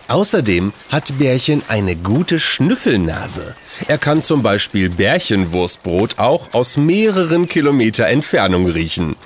Außerdem 0.06 0.74
hat 0.90 1.16
Bärchen 1.18 1.62
eine 1.68 1.96
gute 1.96 2.38
Schnüffelnase. 2.38 3.56
Er 3.88 3.96
kann 3.96 4.20
zum 4.20 4.42
Beispiel 4.42 4.90
Bärchenwurstbrot 4.90 6.18
auch 6.18 6.52
aus 6.52 6.76
mehreren 6.76 7.48
Kilometer 7.48 8.06
Entfernung 8.06 8.68
riechen. 8.68 9.16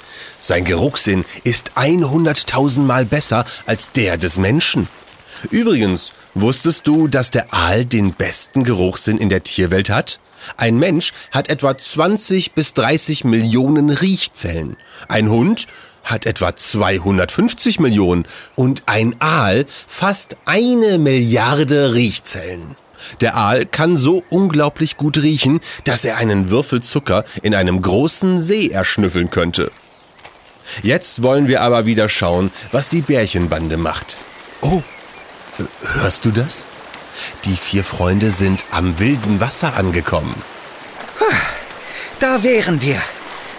Sein 0.41 0.65
Geruchssinn 0.65 1.25
ist 1.43 1.73
100.000 1.75 2.81
Mal 2.83 3.05
besser 3.05 3.45
als 3.67 3.91
der 3.91 4.19
des 4.19 4.39
Menschen. 4.39 4.89
Übrigens, 5.51 6.13
wusstest 6.35 6.87
du, 6.87 7.09
dass 7.09 7.31
der 7.31 7.53
Aal 7.53 7.85
den 7.85 8.13
besten 8.13 8.65
Geruchssinn 8.65 9.19
in 9.19 9.29
der 9.29 9.43
Tierwelt 9.43 9.91
hat? 9.91 10.21
Ein 10.57 10.79
Mensch 10.79 11.13
hat 11.31 11.49
etwa 11.49 11.77
20 11.77 12.53
bis 12.53 12.75
30 12.75 13.25
Millionen 13.25 13.91
Riechzellen. 13.91 14.77
Ein 15.09 15.31
Hund 15.31 15.67
hat 16.05 16.27
etwa 16.27 16.55
250 16.55 17.81
Millionen 17.81 18.25
und 18.55 18.85
ein 18.87 19.21
Aal 19.21 19.65
fast 19.69 20.37
eine 20.45 20.99
Milliarde 20.99 21.95
Riechzellen. 21.95 22.77
Der 23.21 23.37
Aal 23.37 23.67
kann 23.67 23.97
so 23.97 24.25
unglaublich 24.31 24.97
gut 24.97 25.19
riechen, 25.19 25.61
dass 25.85 26.05
er 26.05 26.17
einen 26.17 26.51
Würfel 26.51 26.83
Zucker 26.83 27.25
in 27.43 27.55
einem 27.55 27.81
großen 27.81 28.41
See 28.41 28.69
erschnüffeln 28.69 29.31
könnte. 29.31 29.71
Jetzt 30.83 31.23
wollen 31.23 31.49
wir 31.49 31.63
aber 31.63 31.87
wieder 31.87 32.09
schauen, 32.09 32.51
was 32.73 32.89
die 32.89 33.01
Bärchenbande 33.01 33.77
macht. 33.77 34.17
Oh, 34.61 34.83
hörst 36.01 36.25
du 36.25 36.31
das? 36.31 36.69
Die 37.45 37.57
vier 37.57 37.83
Freunde 37.85 38.31
sind 38.31 38.65
am 38.71 38.99
wilden 38.99 39.41
Wasser 39.41 39.75
angekommen. 39.77 40.35
Da 42.21 42.43
wären 42.43 42.81
wir. 42.81 42.97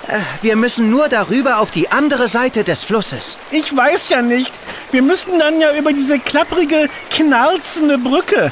Äh, 0.08 0.20
Wir 0.42 0.56
müssen 0.56 0.90
nur 0.90 1.08
darüber 1.08 1.60
auf 1.60 1.72
die 1.72 1.92
andere 1.92 2.28
Seite 2.28 2.64
des 2.64 2.84
Flusses. 2.84 3.38
Ich 3.52 3.76
weiß 3.76 4.10
ja 4.10 4.22
nicht. 4.22 4.52
Wir 4.92 5.02
müssten 5.02 5.40
dann 5.40 5.60
ja 5.62 5.74
über 5.76 5.94
diese 5.94 6.20
klapprige, 6.20 6.90
knarzende 7.10 7.98
Brücke. 7.98 8.52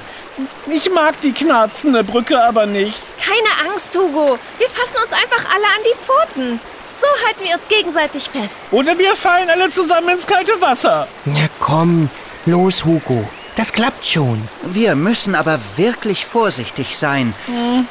Ich 0.70 0.92
mag 0.92 1.20
die 1.22 1.34
knarzende 1.34 2.04
Brücke 2.04 2.42
aber 2.42 2.66
nicht. 2.66 3.02
Keine 3.20 3.70
Angst, 3.72 3.96
Hugo. 3.96 4.38
Wir 4.60 4.70
fassen 4.70 4.96
uns 5.04 5.12
einfach 5.14 5.44
alle 5.54 5.66
an 5.66 5.84
die 5.84 5.98
Pfoten. 6.04 6.60
So 7.02 7.08
halten 7.28 7.44
wir 7.44 7.56
uns 7.56 7.68
gegenseitig 7.68 8.30
fest. 8.30 8.56
Oder 8.72 8.98
wir 8.98 9.16
fallen 9.16 9.50
alle 9.50 9.70
zusammen 9.70 10.10
ins 10.10 10.26
kalte 10.28 10.60
Wasser. 10.62 11.08
Na 11.26 11.48
komm, 11.60 12.10
los, 12.46 12.86
Hugo. 12.86 13.28
Das 13.58 13.74
klappt 13.74 14.06
schon. 14.06 14.48
Wir 14.64 14.96
müssen 14.96 15.34
aber 15.34 15.60
wirklich 15.78 16.28
vorsichtig 16.28 16.96
sein. 16.96 17.34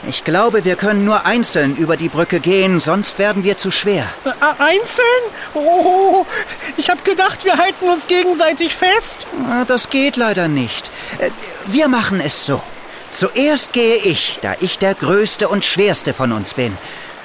Ich 0.08 0.22
glaube, 0.22 0.64
wir 0.64 0.76
können 0.76 1.04
nur 1.04 1.26
einzeln 1.26 1.74
über 1.76 1.96
die 1.96 2.08
Brücke 2.08 2.38
gehen, 2.38 2.78
sonst 2.78 3.18
werden 3.18 3.42
wir 3.42 3.56
zu 3.56 3.72
schwer. 3.72 4.04
Äh, 4.24 4.62
einzeln? 4.62 5.04
Oh, 5.54 6.24
ich 6.76 6.88
habe 6.88 7.02
gedacht, 7.02 7.44
wir 7.44 7.58
halten 7.58 7.88
uns 7.88 8.06
gegenseitig 8.06 8.76
fest. 8.76 9.26
Das 9.66 9.90
geht 9.90 10.16
leider 10.16 10.46
nicht. 10.46 10.88
Äh, 11.18 11.30
Wir 11.66 11.88
machen 11.88 12.20
es 12.20 12.46
so. 12.46 12.62
Zuerst 13.10 13.72
gehe 13.72 13.96
ich, 13.96 14.38
da 14.42 14.54
ich 14.60 14.78
der 14.78 14.94
Größte 14.94 15.48
und 15.48 15.64
Schwerste 15.64 16.14
von 16.14 16.30
uns 16.30 16.54
bin. 16.54 16.78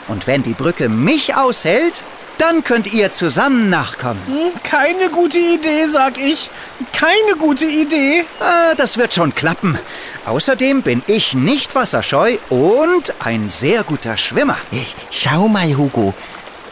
Und 0.08 0.26
wenn 0.26 0.42
die 0.42 0.54
Brücke 0.54 0.90
mich 0.90 1.36
aushält, 1.36 2.02
dann 2.42 2.64
könnt 2.64 2.92
ihr 2.92 3.12
zusammen 3.12 3.70
nachkommen. 3.70 4.22
Hm, 4.26 4.62
Keine 4.64 5.10
gute 5.10 5.38
Idee, 5.38 5.86
sag 5.88 6.18
ich. 6.18 6.50
Keine 6.92 7.36
gute 7.38 7.66
Idee. 7.66 8.26
Ah, 8.40 8.74
das 8.76 8.98
wird 8.98 9.14
schon 9.14 9.36
klappen. 9.36 9.78
Außerdem 10.26 10.82
bin 10.82 11.04
ich 11.06 11.34
nicht 11.36 11.76
wasserscheu 11.76 12.38
und 12.50 13.14
ein 13.24 13.50
sehr 13.50 13.84
guter 13.84 14.18
Schwimmer. 14.18 14.58
Ich, 14.72 14.96
schau 15.12 15.48
mal, 15.48 15.78
Hugo. 15.78 16.14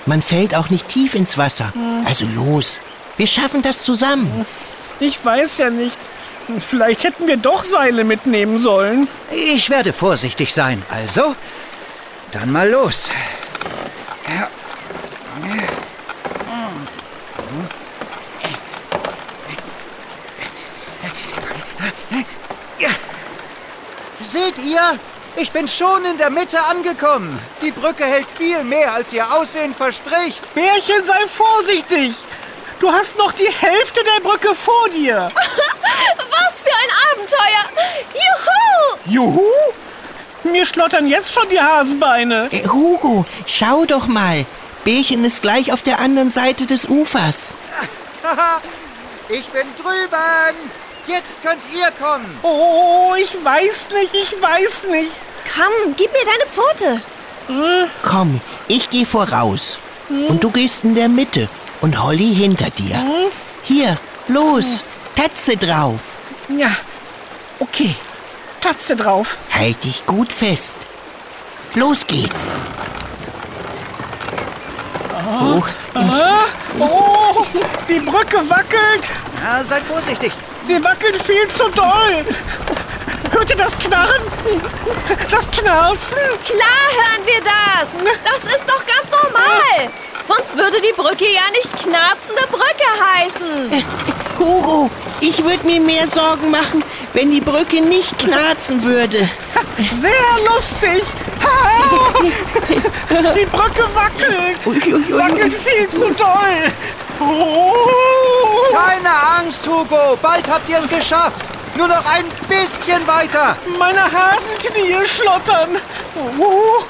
Man 0.05 0.23
fällt 0.23 0.55
auch 0.55 0.69
nicht 0.69 0.88
tief 0.88 1.13
ins 1.13 1.38
Wasser. 1.38 1.71
Also 2.05 2.25
los. 2.35 2.79
Wir 3.17 3.27
schaffen 3.27 3.61
das 3.61 3.83
zusammen. 3.83 4.45
Ich 4.99 5.23
weiß 5.23 5.59
ja 5.59 5.69
nicht. 5.69 5.97
Vielleicht 6.67 7.03
hätten 7.03 7.27
wir 7.27 7.38
doch 7.38 7.63
Seile 7.63 8.03
mitnehmen 8.03 8.57
sollen. 8.59 9.07
Ich 9.29 9.69
werde 9.69 9.93
vorsichtig 9.93 10.51
sein. 10.51 10.81
Also, 10.89 11.35
dann 12.31 12.51
mal 12.51 12.67
los. 12.69 13.07
Seht 24.21 24.59
ihr? 24.59 24.99
Ich 25.35 25.51
bin 25.51 25.67
schon 25.67 26.05
in 26.05 26.17
der 26.17 26.29
Mitte 26.29 26.61
angekommen. 26.61 27.39
Die 27.61 27.71
Brücke 27.71 28.05
hält 28.05 28.27
viel 28.29 28.63
mehr, 28.63 28.93
als 28.93 29.11
ihr 29.13 29.25
Aussehen 29.33 29.73
verspricht. 29.73 30.53
Bärchen, 30.53 31.03
sei 31.03 31.27
vorsichtig. 31.27 32.13
Du 32.79 32.91
hast 32.91 33.17
noch 33.17 33.31
die 33.31 33.49
Hälfte 33.49 34.01
der 34.03 34.21
Brücke 34.21 34.53
vor 34.53 34.89
dir. 34.89 35.31
Was 35.35 36.63
für 36.63 36.69
ein 36.69 36.91
Abenteuer! 37.11 37.83
Juhu! 39.05 39.13
Juhu! 39.13 39.51
Mir 40.43 40.65
schlottern 40.65 41.07
jetzt 41.07 41.33
schon 41.33 41.49
die 41.49 41.59
Hasenbeine. 41.59 42.49
Äh, 42.51 42.67
Hugo, 42.67 43.25
schau 43.45 43.85
doch 43.85 44.07
mal. 44.07 44.45
Bärchen 44.83 45.24
ist 45.25 45.41
gleich 45.41 45.71
auf 45.74 45.81
der 45.81 46.00
anderen 46.00 46.29
Seite 46.29 46.65
des 46.65 46.88
Ufers. 46.88 47.53
ich 49.29 49.45
bin 49.48 49.67
drüben. 49.77 50.55
Jetzt 51.07 51.41
könnt 51.41 51.62
ihr 51.74 51.89
kommen. 52.00 52.38
Oh, 52.43 53.13
ich 53.17 53.33
weiß 53.43 53.88
nicht, 53.93 54.13
ich 54.13 54.41
weiß 54.41 54.86
nicht. 54.91 55.12
Komm, 55.55 55.95
gib 55.95 56.12
mir 56.12 56.19
deine 56.25 56.51
Pfote. 56.51 57.01
Komm, 58.03 58.39
ich 58.67 58.89
gehe 58.89 59.05
voraus. 59.05 59.79
Und 60.09 60.43
du 60.43 60.51
gehst 60.51 60.83
in 60.83 60.95
der 60.95 61.09
Mitte. 61.09 61.50
Und 61.81 62.01
Holly 62.01 62.36
hinter 62.36 62.69
dir. 62.69 63.03
Hier, 63.63 63.98
los. 64.27 64.83
Tatze 65.15 65.57
drauf. 65.57 66.00
Ja, 66.50 66.71
okay. 67.59 67.95
Tatze 68.62 68.95
drauf. 68.95 69.38
Halt 69.51 69.83
dich 69.83 70.05
gut 70.05 70.31
fest. 70.31 70.74
Los 71.75 72.05
geht's. 72.05 72.59
Oh, 75.29 75.62
Ah, 75.93 76.45
oh, 76.79 77.45
die 77.88 78.00
Brücke 78.00 78.38
wackelt. 78.50 79.12
Ja, 79.43 79.63
seid 79.63 79.83
vorsichtig. 79.83 80.31
Sie 80.63 80.83
wackelt 80.83 81.21
viel 81.24 81.48
zu 81.48 81.69
doll. 81.69 82.25
Hört 83.31 83.50
ihr 83.50 83.55
das 83.55 83.77
Knarren? 83.77 84.21
Das 85.29 85.50
Knarzen? 85.51 86.17
Klar 86.45 86.86
hören 86.98 87.25
wir 87.25 87.41
das. 87.41 88.13
Das 88.24 88.53
ist 88.55 88.65
doch 88.67 88.83
ganz 88.86 89.09
normal. 89.12 89.89
Sonst 90.27 90.57
würde 90.57 90.77
die 90.81 90.93
Brücke 90.93 91.25
ja 91.25 91.41
nicht 91.51 91.71
knarzende 91.77 92.48
Brücke 92.51 92.89
heißen. 93.15 93.83
Hugo, 94.38 94.89
ich 95.21 95.43
würde 95.43 95.65
mir 95.65 95.79
mehr 95.81 96.07
Sorgen 96.07 96.50
machen, 96.51 96.83
wenn 97.13 97.29
die 97.31 97.41
Brücke 97.41 97.81
nicht 97.81 98.17
knarzen 98.19 98.83
würde. 98.83 99.29
Sehr 100.01 100.50
lustig. 100.53 101.03
Die 103.35 103.45
Brücke 103.45 103.83
wackelt. 103.93 104.67
Ui, 104.67 104.93
ui, 104.93 104.93
ui, 104.93 105.17
Wackelt 105.17 105.53
viel 105.55 105.87
zu 105.87 106.11
doll. 106.11 106.71
Oh. 107.19 107.73
Keine 108.73 109.09
Angst, 109.39 109.67
Hugo. 109.67 110.17
Bald 110.21 110.49
habt 110.49 110.69
ihr 110.69 110.79
es 110.79 110.87
geschafft. 110.87 111.41
Nur 111.75 111.87
noch 111.87 112.05
ein 112.05 112.25
bisschen 112.47 113.05
weiter. 113.07 113.55
Meine 113.77 114.03
Hasenknie 114.03 115.05
schlottern. 115.05 115.77
Oh. 116.37 116.83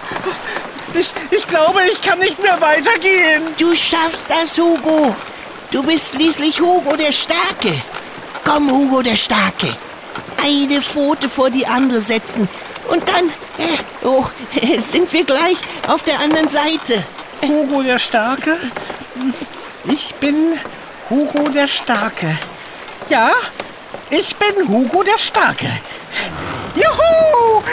Ich, 0.93 1.11
ich 1.31 1.47
glaube, 1.47 1.81
ich 1.91 2.01
kann 2.01 2.19
nicht 2.19 2.41
mehr 2.41 2.59
weitergehen. 2.59 3.43
Du 3.59 3.75
schaffst 3.75 4.27
das, 4.29 4.57
Hugo. 4.57 5.15
Du 5.71 5.83
bist 5.83 6.13
schließlich 6.13 6.59
Hugo 6.59 6.95
der 6.95 7.11
Starke. 7.11 7.81
Komm, 8.43 8.69
Hugo 8.71 9.01
der 9.01 9.15
Starke. 9.15 9.75
Eine 10.43 10.81
Pfote 10.81 11.29
vor 11.29 11.49
die 11.49 11.67
andere 11.67 12.01
setzen. 12.01 12.49
Und 12.89 13.03
dann 13.07 13.29
äh, 13.57 13.77
oh, 14.03 14.25
sind 14.81 15.11
wir 15.13 15.23
gleich 15.23 15.57
auf 15.87 16.03
der 16.03 16.19
anderen 16.19 16.47
Seite. 16.47 17.03
Hugo 17.41 17.81
der 17.83 17.99
Starke? 17.99 18.57
Ich 19.85 20.13
bin 20.15 20.59
Hugo 21.09 21.49
der 21.49 21.67
Starke. 21.67 22.37
Ja, 23.09 23.31
ich 24.09 24.35
bin 24.35 24.67
Hugo 24.67 25.03
der 25.03 25.17
Starke. 25.17 25.67
Juhu! 26.75 27.63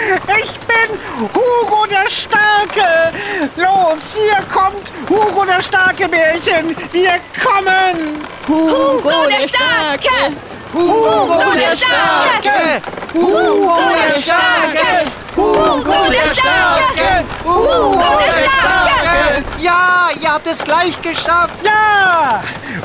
Ich 0.41 0.59
bin 0.61 0.99
Hugo 1.35 1.87
der 1.87 2.09
Starke! 2.09 3.13
Los, 3.57 4.15
hier 4.15 4.43
kommt 4.53 4.91
Hugo 5.09 5.45
der 5.45 5.63
Starke 5.63 6.09
Bärchen! 6.09 6.77
Wir 6.93 7.15
kommen! 7.43 8.21
Hugo 8.49 9.27
der 9.29 9.47
Starke! 9.47 10.37
Hugo 10.77 11.41
der 11.55 11.73
Starke! 11.75 12.83
Hugo 13.15 13.79
der 13.95 14.21
Starke! 14.21 15.11
Hugo 15.35 16.11
der 16.11 16.29
Starke! 16.35 17.25
Hugo 17.43 18.19
der 18.21 18.51
Starke! 18.51 19.45
Ja, 19.59 20.11
ihr 20.21 20.35
habt 20.35 20.47
es 20.47 20.63
gleich 20.63 21.01
geschafft. 21.01 21.65
Ja! 21.65 22.43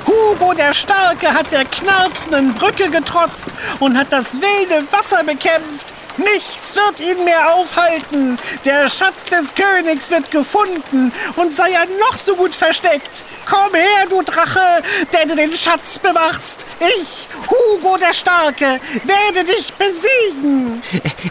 Hugo 0.07 0.53
der 0.53 0.73
Starke 0.73 1.33
hat 1.33 1.51
der 1.51 1.65
knarzenden 1.65 2.53
Brücke 2.55 2.89
getrotzt 2.89 3.47
und 3.79 3.97
hat 3.97 4.07
das 4.11 4.39
wilde 4.39 4.87
Wasser 4.91 5.25
bekämpft. 5.25 5.87
Nichts 6.17 6.75
wird 6.75 6.99
ihn 6.99 7.23
mehr 7.23 7.53
aufhalten. 7.55 8.37
Der 8.65 8.89
Schatz 8.89 9.23
des 9.25 9.53
Königs 9.55 10.09
wird 10.09 10.29
gefunden 10.31 11.11
und 11.35 11.55
sei 11.55 11.71
er 11.71 11.85
noch 11.99 12.17
so 12.17 12.35
gut 12.35 12.53
versteckt. 12.53 13.23
Komm 13.49 13.73
her, 13.73 14.05
du 14.09 14.21
Drache, 14.21 14.83
der 15.13 15.25
du 15.25 15.35
den 15.35 15.53
Schatz 15.53 15.99
bewachst. 15.99 16.65
Ich, 16.79 17.27
Hugo 17.49 17.97
der 17.97 18.13
Starke, 18.13 18.79
werde 19.03 19.43
dich 19.43 19.73
besiegen. 19.73 20.81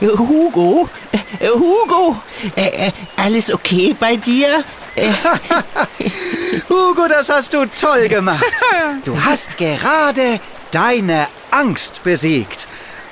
Äh, 0.01 0.07
Hugo? 0.17 0.89
Äh, 1.39 1.49
Hugo? 1.49 2.21
Äh, 2.57 2.89
äh, 2.89 2.93
alles 3.17 3.53
okay 3.53 3.95
bei 3.99 4.17
dir? 4.17 4.65
Äh, 4.97 5.09
Hugo, 6.69 7.07
das 7.09 7.29
hast 7.29 7.55
du 7.55 7.67
toll 7.67 8.09
gemacht. 8.09 8.45
Du 9.05 9.19
hast 9.23 9.57
gerade 9.57 10.41
deine 10.73 11.29
Angst 11.51 12.03
besiegt. 12.03 12.67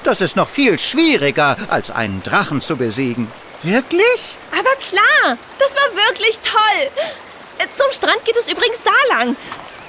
Das 0.08 0.22
ist 0.22 0.36
noch 0.36 0.48
viel 0.48 0.78
schwieriger, 0.78 1.54
als 1.68 1.90
einen 1.90 2.22
Drachen 2.22 2.62
zu 2.62 2.78
besiegen. 2.78 3.30
Wirklich? 3.62 4.38
Aber 4.52 4.70
klar, 4.80 5.36
das 5.58 5.74
war 5.74 5.96
wirklich 6.06 6.38
toll. 6.38 6.88
Zum 7.76 7.92
Strand 7.92 8.24
geht 8.24 8.34
es 8.38 8.50
übrigens 8.50 8.78
da 8.82 9.14
lang. 9.14 9.36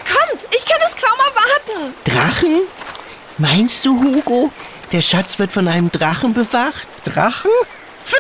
Kommt, 0.04 0.46
ich 0.54 0.66
kann 0.66 0.78
es 0.86 0.98
kaum 0.98 1.18
erwarten. 1.26 1.96
Drachen? 2.04 2.62
Meinst 3.38 3.86
du, 3.86 3.98
Hugo, 3.98 4.52
der 4.92 5.02
Schatz 5.02 5.40
wird 5.40 5.54
von 5.54 5.70
einem 5.70 5.90
Drachen 5.90 6.34
bewacht? 6.34 6.86
Drachen? 7.06 7.52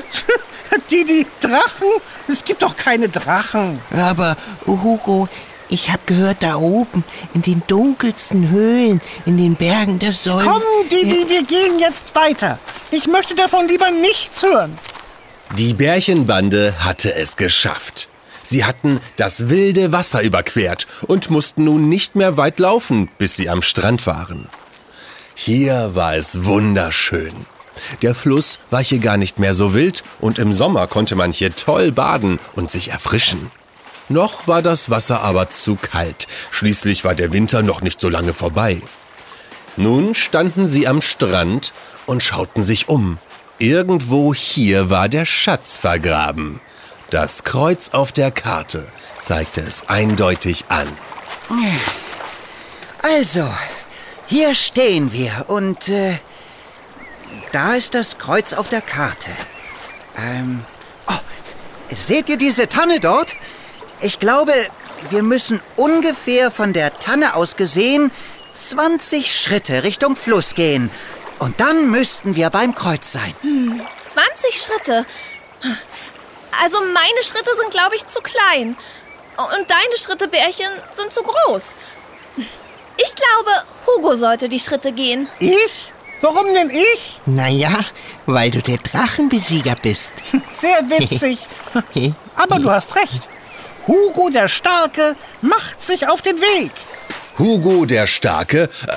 Die, 0.89 1.03
die 1.03 1.27
Drachen? 1.41 1.87
Es 2.29 2.45
gibt 2.45 2.61
doch 2.61 2.77
keine 2.77 3.09
Drachen. 3.09 3.81
Aber, 3.91 4.37
Hugo, 4.65 5.27
ich 5.69 5.91
hab 5.91 6.05
gehört, 6.07 6.37
da 6.41 6.55
oben, 6.55 7.03
in 7.33 7.41
den 7.41 7.61
dunkelsten 7.67 8.49
Höhlen, 8.49 9.01
in 9.25 9.37
den 9.37 9.55
Bergen, 9.55 9.99
das 9.99 10.23
soll... 10.23 10.43
Komm, 10.43 10.63
Didi, 10.91 11.29
wir 11.29 11.43
gehen 11.43 11.79
jetzt 11.79 12.15
weiter. 12.15 12.59
Ich 12.91 13.07
möchte 13.07 13.35
davon 13.35 13.67
lieber 13.67 13.91
nichts 13.91 14.43
hören. 14.43 14.77
Die 15.57 15.73
Bärchenbande 15.73 16.73
hatte 16.79 17.13
es 17.13 17.37
geschafft. 17.37 18.09
Sie 18.43 18.65
hatten 18.65 18.99
das 19.17 19.49
wilde 19.49 19.91
Wasser 19.91 20.21
überquert 20.21 20.87
und 21.07 21.29
mussten 21.29 21.65
nun 21.65 21.87
nicht 21.87 22.15
mehr 22.15 22.37
weit 22.37 22.59
laufen, 22.59 23.09
bis 23.17 23.35
sie 23.35 23.49
am 23.49 23.61
Strand 23.61 24.07
waren. 24.07 24.47
Hier 25.35 25.91
war 25.93 26.15
es 26.15 26.45
wunderschön. 26.45 27.33
Der 28.01 28.15
Fluss 28.15 28.59
war 28.71 28.83
hier 28.83 28.99
gar 28.99 29.17
nicht 29.17 29.39
mehr 29.39 29.53
so 29.53 29.73
wild 29.73 30.03
und 30.19 30.39
im 30.39 30.53
Sommer 30.53 30.87
konnte 30.87 31.15
man 31.15 31.31
hier 31.31 31.55
toll 31.55 31.91
baden 31.91 32.39
und 32.55 32.69
sich 32.69 32.89
erfrischen. 32.89 33.51
Noch 34.09 34.47
war 34.47 34.61
das 34.63 34.89
Wasser 34.89 35.21
aber 35.21 35.49
zu 35.49 35.75
kalt. 35.75 36.27
Schließlich 36.51 37.05
war 37.05 37.15
der 37.15 37.31
Winter 37.31 37.61
noch 37.61 37.81
nicht 37.81 37.99
so 37.99 38.09
lange 38.09 38.33
vorbei. 38.33 38.81
Nun 39.77 40.15
standen 40.15 40.67
sie 40.67 40.87
am 40.87 41.01
Strand 41.01 41.73
und 42.05 42.21
schauten 42.23 42.63
sich 42.63 42.89
um. 42.89 43.19
Irgendwo 43.59 44.33
hier 44.33 44.89
war 44.89 45.09
der 45.09 45.25
Schatz 45.25 45.77
vergraben. 45.77 46.59
Das 47.11 47.43
Kreuz 47.43 47.89
auf 47.89 48.11
der 48.11 48.31
Karte 48.31 48.87
zeigte 49.19 49.61
es 49.61 49.89
eindeutig 49.89 50.65
an. 50.69 50.87
Also, 53.01 53.47
hier 54.27 54.55
stehen 54.55 55.13
wir 55.13 55.45
und 55.47 55.87
äh, 55.87 56.19
da 57.51 57.75
ist 57.75 57.95
das 57.95 58.17
Kreuz 58.17 58.53
auf 58.53 58.69
der 58.69 58.81
Karte. 58.81 59.31
Ähm, 60.17 60.63
oh, 61.07 61.13
seht 61.95 62.29
ihr 62.29 62.37
diese 62.37 62.69
Tanne 62.69 62.99
dort? 62.99 63.35
Ich 64.01 64.19
glaube, 64.19 64.53
wir 65.09 65.23
müssen 65.23 65.61
ungefähr 65.75 66.51
von 66.51 66.73
der 66.73 66.97
Tanne 66.99 67.35
aus 67.35 67.55
gesehen 67.55 68.11
20 68.53 69.33
Schritte 69.33 69.83
Richtung 69.83 70.15
Fluss 70.15 70.55
gehen. 70.55 70.89
Und 71.39 71.59
dann 71.59 71.89
müssten 71.89 72.35
wir 72.35 72.49
beim 72.49 72.75
Kreuz 72.75 73.11
sein. 73.11 73.33
20 74.07 74.61
Schritte. 74.61 75.05
Also 76.61 76.77
meine 76.93 77.23
Schritte 77.23 77.49
sind, 77.61 77.71
glaube 77.71 77.95
ich, 77.95 78.05
zu 78.05 78.19
klein. 78.21 78.75
Und 79.37 79.69
deine 79.69 79.97
Schritte, 79.97 80.27
Bärchen, 80.27 80.69
sind 80.93 81.13
zu 81.13 81.23
groß. 81.23 81.75
Ich 82.97 83.15
glaube, 83.15 83.51
Hugo 83.85 84.15
sollte 84.15 84.49
die 84.49 84.59
Schritte 84.59 84.91
gehen. 84.91 85.29
Ich? 85.39 85.93
Warum 86.21 86.53
denn 86.53 86.69
ich? 86.69 87.21
Naja, 87.25 87.85
weil 88.25 88.51
du 88.51 88.61
der 88.61 88.77
Drachenbesieger 88.77 89.75
bist. 89.81 90.11
Sehr 90.51 90.81
witzig. 90.89 91.47
Aber 92.35 92.59
du 92.59 92.69
hast 92.69 92.93
recht. 92.95 93.21
Hugo 93.89 94.29
der 94.29 94.47
Starke 94.47 95.15
macht 95.41 95.81
sich 95.83 96.07
auf 96.07 96.21
den 96.21 96.39
Weg. 96.39 96.71
Hugo 97.39 97.85
der 97.85 98.05
Starke. 98.05 98.69
äh, 98.87 98.95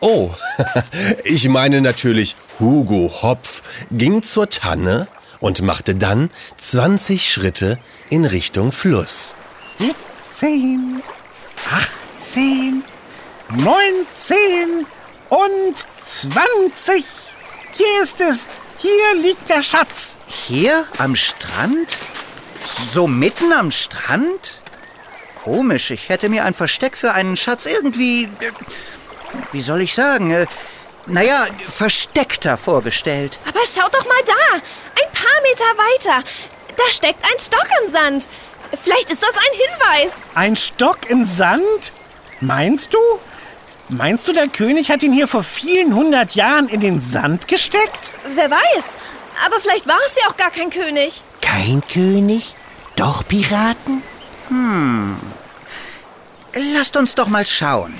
Oh, 0.00 0.30
ich 1.24 1.48
meine 1.48 1.80
natürlich 1.80 2.36
Hugo 2.60 3.10
Hopf 3.22 3.62
ging 3.90 4.22
zur 4.22 4.50
Tanne 4.50 5.08
und 5.40 5.62
machte 5.62 5.94
dann 5.94 6.30
20 6.58 7.32
Schritte 7.32 7.78
in 8.10 8.26
Richtung 8.26 8.70
Fluss. 8.70 9.34
17, 9.78 11.02
18, 12.22 12.84
19 13.56 14.86
und 15.30 15.84
20. 16.04 17.04
Hier 17.72 18.02
ist 18.02 18.20
es. 18.20 18.46
Hier 18.76 19.22
liegt 19.22 19.48
der 19.48 19.62
Schatz. 19.62 20.18
Hier 20.26 20.84
am 20.98 21.16
Strand? 21.16 21.96
So 22.92 23.06
mitten 23.06 23.52
am 23.52 23.70
Strand? 23.70 24.60
Komisch, 25.42 25.90
ich 25.90 26.08
hätte 26.08 26.28
mir 26.28 26.44
ein 26.44 26.54
Versteck 26.54 26.96
für 26.96 27.12
einen 27.12 27.36
Schatz 27.36 27.66
irgendwie, 27.66 28.24
äh, 28.24 28.28
wie 29.52 29.60
soll 29.60 29.82
ich 29.82 29.94
sagen, 29.94 30.30
äh, 30.30 30.46
naja, 31.06 31.46
versteckter 31.68 32.56
vorgestellt. 32.56 33.38
Aber 33.46 33.60
schau 33.66 33.86
doch 33.92 34.06
mal 34.06 34.22
da. 34.24 34.54
Ein 34.54 35.12
paar 35.12 35.42
Meter 35.42 35.64
weiter. 35.76 36.24
Da 36.76 36.84
steckt 36.90 37.22
ein 37.24 37.38
Stock 37.38 37.66
im 37.84 37.92
Sand. 37.92 38.28
Vielleicht 38.82 39.10
ist 39.10 39.22
das 39.22 39.30
ein 39.30 40.00
Hinweis. 40.00 40.12
Ein 40.34 40.56
Stock 40.56 41.10
im 41.10 41.26
Sand? 41.26 41.92
Meinst 42.40 42.94
du? 42.94 42.98
Meinst 43.90 44.26
du, 44.26 44.32
der 44.32 44.48
König 44.48 44.90
hat 44.90 45.02
ihn 45.02 45.12
hier 45.12 45.28
vor 45.28 45.44
vielen 45.44 45.94
hundert 45.94 46.34
Jahren 46.34 46.68
in 46.68 46.80
den 46.80 47.00
Sand 47.02 47.48
gesteckt? 47.48 48.10
Wer 48.34 48.50
weiß. 48.50 48.84
Aber 49.44 49.60
vielleicht 49.60 49.86
war 49.86 49.98
es 50.08 50.16
ja 50.16 50.30
auch 50.30 50.36
gar 50.36 50.50
kein 50.50 50.70
König. 50.70 51.22
Kein 51.54 51.82
König? 51.86 52.56
Doch 52.96 53.24
Piraten? 53.28 54.02
Lasst 56.74 56.96
uns 56.96 57.14
doch 57.14 57.28
mal 57.28 57.46
schauen. 57.46 57.94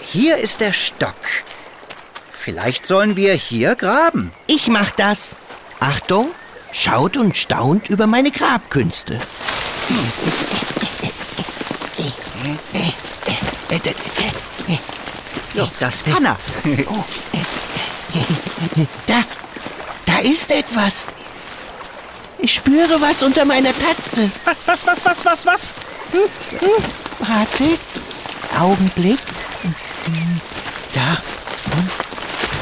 Hier 0.00 0.38
ist 0.38 0.60
der 0.60 0.72
Stock. 0.72 1.14
Vielleicht 2.32 2.84
sollen 2.84 3.14
wir 3.14 3.32
hier 3.34 3.76
graben. 3.76 4.32
Ich 4.48 4.66
mach 4.66 4.90
das. 4.90 5.36
Achtung, 5.78 6.32
schaut 6.72 7.16
und 7.16 7.36
staunt 7.36 7.90
über 7.90 8.08
meine 8.08 8.32
Grabkünste. 8.32 9.20
Das 15.78 16.04
kann 16.04 16.24
er. 16.24 16.36
Da, 19.06 19.22
da 20.06 20.18
ist 20.18 20.50
etwas. 20.50 21.06
Ich 22.44 22.52
spüre 22.52 23.00
was 23.00 23.22
unter 23.22 23.46
meiner 23.46 23.72
Tatze. 23.72 24.30
Was, 24.66 24.86
was, 24.86 25.04
was, 25.06 25.24
was, 25.24 25.46
was? 25.46 25.74
Warte. 27.20 27.78
Augenblick. 28.60 29.18
Da. 30.92 31.16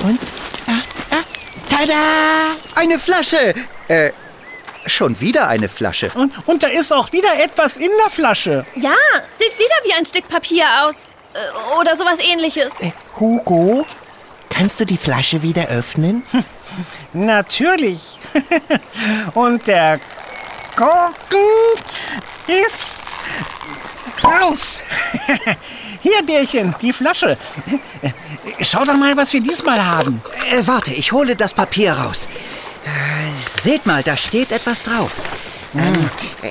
Und, 0.05 0.11
und 0.11 0.21
ah, 0.69 0.83
ah. 1.11 1.23
Tada! 1.69 2.57
Eine 2.77 3.01
Flasche! 3.01 3.55
Äh, 3.89 4.13
schon 4.87 5.21
wieder 5.21 5.49
eine 5.49 5.69
Flasche. 5.69 6.13
Und, 6.15 6.33
und 6.47 6.63
da 6.63 6.69
ist 6.69 6.93
auch 6.93 7.13
wieder 7.13 7.43
etwas 7.43 7.77
in 7.77 7.91
der 8.05 8.11
Flasche. 8.11 8.65
Ja, 8.77 8.95
sieht 9.37 9.59
wieder 9.59 9.75
wie 9.85 9.95
ein 9.95 10.07
Stück 10.07 10.29
Papier 10.29 10.65
aus. 10.85 11.09
Äh, 11.35 11.79
Oder 11.81 11.97
sowas 11.97 12.19
ähnliches. 12.25 12.83
Äh, 12.83 12.93
Hugo, 13.19 13.85
kannst 14.49 14.79
du 14.79 14.85
die 14.85 14.99
Flasche 14.99 15.43
wieder 15.43 15.67
öffnen? 15.67 16.23
Natürlich. 17.13 18.19
und 19.35 19.67
der 19.67 20.01
Korken 20.77 21.39
ist 22.47 22.93
raus. 24.25 24.83
Hier, 26.01 26.23
Bärchen, 26.25 26.75
die 26.81 26.93
Flasche. 26.93 27.37
Schau 28.61 28.85
doch 28.85 28.97
mal, 28.97 29.17
was 29.17 29.33
wir 29.33 29.41
diesmal 29.41 29.85
haben. 29.85 30.23
Äh, 30.51 30.67
warte, 30.67 30.93
ich 30.95 31.13
hole 31.13 31.37
das 31.37 31.55
Papier 31.55 31.93
raus. 31.93 32.29
Äh, 32.85 33.61
seht 33.63 33.87
mal, 33.87 34.03
da 34.03 34.17
steht 34.17 34.51
etwas 34.51 34.83
drauf. 34.83 35.21
Ähm, 35.75 36.11
äh, 36.43 36.51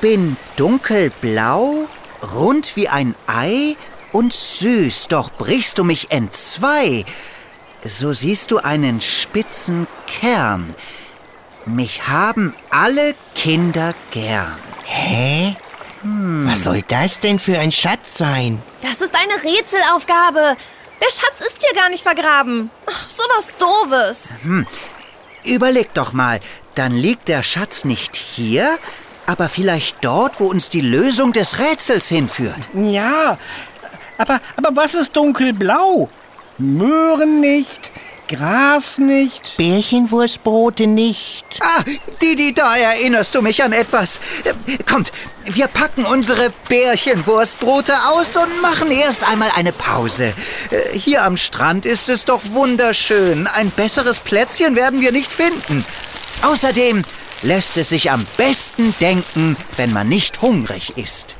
bin 0.00 0.36
dunkelblau, 0.56 1.88
rund 2.34 2.76
wie 2.76 2.88
ein 2.88 3.14
Ei 3.26 3.76
und 4.12 4.32
süß, 4.32 5.08
doch 5.08 5.30
brichst 5.32 5.78
du 5.78 5.84
mich 5.84 6.10
entzwei. 6.10 7.04
So 7.88 8.12
siehst 8.12 8.50
du 8.50 8.58
einen 8.58 9.00
spitzen 9.00 9.86
Kern. 10.06 10.74
Mich 11.66 12.06
haben 12.08 12.54
alle 12.70 13.14
Kinder 13.34 13.94
gern. 14.10 14.56
Hä? 14.84 15.56
Was 16.02 16.64
soll 16.64 16.82
das 16.86 17.20
denn 17.20 17.38
für 17.38 17.58
ein 17.58 17.72
Schatz 17.72 18.18
sein? 18.18 18.62
Das 18.82 19.00
ist 19.00 19.14
eine 19.14 19.42
Rätselaufgabe. 19.42 20.56
Der 21.00 21.10
Schatz 21.10 21.40
ist 21.40 21.62
hier 21.62 21.74
gar 21.74 21.88
nicht 21.90 22.02
vergraben. 22.02 22.70
Ach, 22.86 23.08
sowas 23.08 23.54
Doofes. 23.58 24.34
Überleg 25.44 25.92
doch 25.94 26.12
mal, 26.12 26.40
dann 26.74 26.92
liegt 26.92 27.28
der 27.28 27.42
Schatz 27.42 27.84
nicht 27.84 28.16
hier, 28.16 28.78
aber 29.26 29.48
vielleicht 29.48 30.04
dort, 30.04 30.40
wo 30.40 30.46
uns 30.46 30.70
die 30.70 30.80
Lösung 30.80 31.32
des 31.32 31.58
Rätsels 31.58 32.08
hinführt. 32.08 32.68
Ja, 32.74 33.38
aber, 34.18 34.40
aber 34.56 34.74
was 34.74 34.94
ist 34.94 35.14
dunkelblau? 35.16 36.08
Möhren 36.58 37.40
nicht, 37.40 37.90
Gras 38.28 38.98
nicht. 38.98 39.56
Bärchenwurstbrote 39.56 40.86
nicht. 40.88 41.44
Ah, 41.60 41.82
Didi, 42.20 42.52
da 42.54 42.76
erinnerst 42.76 43.34
du 43.34 43.42
mich 43.42 43.62
an 43.62 43.72
etwas. 43.72 44.18
Kommt, 44.90 45.12
wir 45.44 45.68
packen 45.68 46.04
unsere 46.04 46.52
Bärchenwurstbrote 46.68 47.94
aus 48.08 48.34
und 48.36 48.60
machen 48.62 48.90
erst 48.90 49.28
einmal 49.28 49.50
eine 49.54 49.72
Pause. 49.72 50.32
Äh, 50.70 50.98
Hier 50.98 51.24
am 51.24 51.36
Strand 51.36 51.86
ist 51.86 52.08
es 52.08 52.24
doch 52.24 52.40
wunderschön. 52.50 53.46
Ein 53.46 53.70
besseres 53.70 54.18
Plätzchen 54.18 54.74
werden 54.74 55.00
wir 55.00 55.12
nicht 55.12 55.30
finden. 55.30 55.84
Außerdem 56.42 57.04
lässt 57.42 57.76
es 57.76 57.90
sich 57.90 58.10
am 58.10 58.26
besten 58.36 58.92
denken, 59.00 59.56
wenn 59.76 59.92
man 59.92 60.08
nicht 60.08 60.42
hungrig 60.42 60.96
ist. 60.96 61.36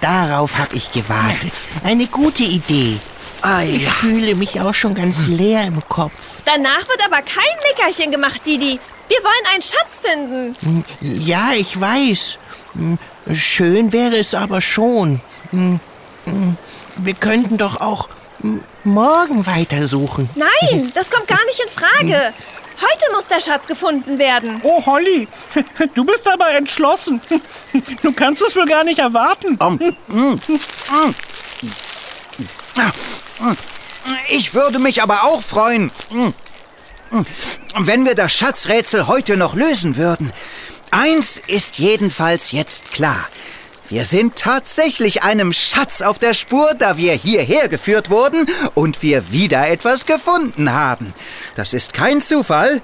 Darauf 0.00 0.56
habe 0.56 0.76
ich 0.76 0.92
gewartet. 0.92 1.52
Eine 1.82 2.06
gute 2.06 2.44
Idee. 2.44 2.98
Ah 3.42 3.62
Ich 3.62 3.82
ja. 3.84 3.90
fühle 3.90 4.34
mich 4.34 4.60
auch 4.60 4.74
schon 4.74 4.94
ganz 4.94 5.26
leer 5.26 5.62
im 5.64 5.82
Kopf. 5.88 6.12
Danach 6.44 6.86
wird 6.88 7.04
aber 7.04 7.22
kein 7.22 7.44
Nickerchen 7.68 8.10
gemacht, 8.10 8.40
Didi. 8.46 8.78
Wir 9.08 9.18
wollen 9.18 9.54
einen 9.54 9.62
Schatz 9.62 10.00
finden. 10.02 10.84
Ja, 11.00 11.50
ich 11.54 11.78
weiß. 11.80 12.38
Schön 13.32 13.92
wäre 13.92 14.16
es 14.18 14.34
aber 14.34 14.60
schon. 14.60 15.20
Wir 15.52 17.14
könnten 17.18 17.58
doch 17.58 17.80
auch 17.80 18.08
morgen 18.84 19.46
weitersuchen. 19.46 20.30
Nein, 20.36 20.90
das 20.94 21.10
kommt 21.10 21.26
gar 21.28 21.44
nicht 21.46 21.60
in 21.60 21.68
Frage. 21.68 22.32
Heute 22.80 23.12
muss 23.12 23.26
der 23.26 23.40
Schatz 23.42 23.66
gefunden 23.66 24.18
werden. 24.18 24.60
Oh, 24.62 24.84
Holly, 24.86 25.28
du 25.94 26.04
bist 26.04 26.26
aber 26.26 26.50
entschlossen. 26.52 27.20
Du 28.02 28.12
kannst 28.12 28.40
es 28.42 28.56
wohl 28.56 28.66
gar 28.66 28.84
nicht 28.84 29.00
erwarten. 29.00 29.58
Ich 34.28 34.54
würde 34.54 34.78
mich 34.78 35.02
aber 35.02 35.24
auch 35.24 35.42
freuen, 35.42 35.90
wenn 37.78 38.04
wir 38.04 38.14
das 38.14 38.32
Schatzrätsel 38.32 39.06
heute 39.06 39.36
noch 39.36 39.54
lösen 39.54 39.96
würden. 39.96 40.32
Eins 40.90 41.40
ist 41.46 41.78
jedenfalls 41.78 42.52
jetzt 42.52 42.90
klar. 42.90 43.28
Wir 43.88 44.04
sind 44.04 44.36
tatsächlich 44.36 45.24
einem 45.24 45.52
Schatz 45.52 46.00
auf 46.00 46.18
der 46.20 46.32
Spur, 46.32 46.74
da 46.78 46.96
wir 46.96 47.12
hierher 47.12 47.68
geführt 47.68 48.08
wurden 48.08 48.46
und 48.74 49.02
wir 49.02 49.32
wieder 49.32 49.68
etwas 49.68 50.06
gefunden 50.06 50.72
haben. 50.72 51.12
Das 51.56 51.74
ist 51.74 51.92
kein 51.92 52.22
Zufall, 52.22 52.80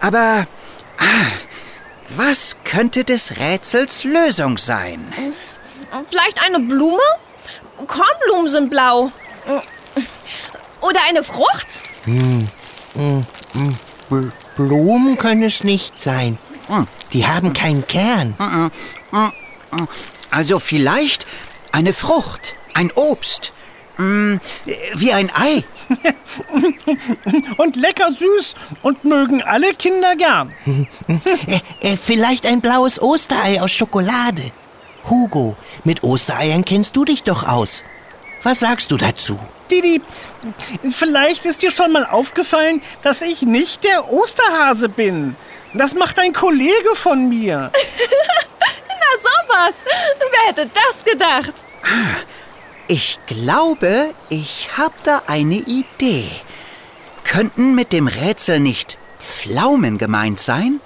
aber 0.00 0.48
ah, 0.98 1.32
was 2.08 2.56
könnte 2.64 3.04
des 3.04 3.36
Rätsels 3.38 4.02
Lösung 4.02 4.58
sein? 4.58 5.12
Vielleicht 6.10 6.44
eine 6.44 6.58
Blume? 6.58 6.98
Kornblumen 7.86 8.48
sind 8.48 8.70
blau. 8.70 9.12
Oder 10.80 11.00
eine 11.08 11.22
Frucht? 11.24 11.80
Bl- 14.10 14.32
Blumen 14.56 15.18
können 15.18 15.42
es 15.42 15.64
nicht 15.64 16.00
sein. 16.00 16.38
Die 17.12 17.26
haben 17.26 17.52
keinen 17.52 17.86
Kern. 17.86 18.34
Also 20.30 20.60
vielleicht 20.60 21.26
eine 21.72 21.92
Frucht, 21.92 22.54
ein 22.74 22.90
Obst, 22.94 23.52
wie 23.96 25.12
ein 25.12 25.30
Ei. 25.34 25.64
Und 27.56 27.76
lecker 27.76 28.10
süß 28.12 28.54
und 28.82 29.04
mögen 29.04 29.42
alle 29.42 29.72
Kinder 29.74 30.14
gern. 30.16 30.52
Äh, 31.46 31.60
äh, 31.80 31.96
vielleicht 31.96 32.44
ein 32.44 32.60
blaues 32.60 33.00
Osterei 33.00 33.60
aus 33.62 33.72
Schokolade. 33.72 34.52
Hugo, 35.08 35.56
mit 35.84 36.02
Ostereiern 36.04 36.64
kennst 36.66 36.94
du 36.96 37.06
dich 37.06 37.22
doch 37.22 37.42
aus. 37.48 37.84
Was 38.42 38.60
sagst 38.60 38.90
du 38.90 38.96
dazu? 38.96 39.38
Didi, 39.70 40.00
vielleicht 40.92 41.44
ist 41.44 41.62
dir 41.62 41.70
schon 41.70 41.92
mal 41.92 42.06
aufgefallen, 42.06 42.80
dass 43.02 43.20
ich 43.20 43.42
nicht 43.42 43.84
der 43.84 44.10
Osterhase 44.10 44.88
bin. 44.88 45.36
Das 45.74 45.94
macht 45.94 46.18
ein 46.18 46.32
Kollege 46.32 46.94
von 46.94 47.28
mir. 47.28 47.70
Na 48.88 49.30
sowas. 49.30 49.74
Wer 50.18 50.48
hätte 50.48 50.70
das 50.72 51.04
gedacht? 51.04 51.64
Ich 52.86 53.18
glaube, 53.26 54.14
ich 54.30 54.70
habe 54.78 54.94
da 55.02 55.22
eine 55.26 55.56
Idee. 55.56 56.30
Könnten 57.24 57.74
mit 57.74 57.92
dem 57.92 58.06
Rätsel 58.06 58.60
nicht 58.60 58.96
Pflaumen 59.18 59.98
gemeint 59.98 60.40
sein? 60.40 60.80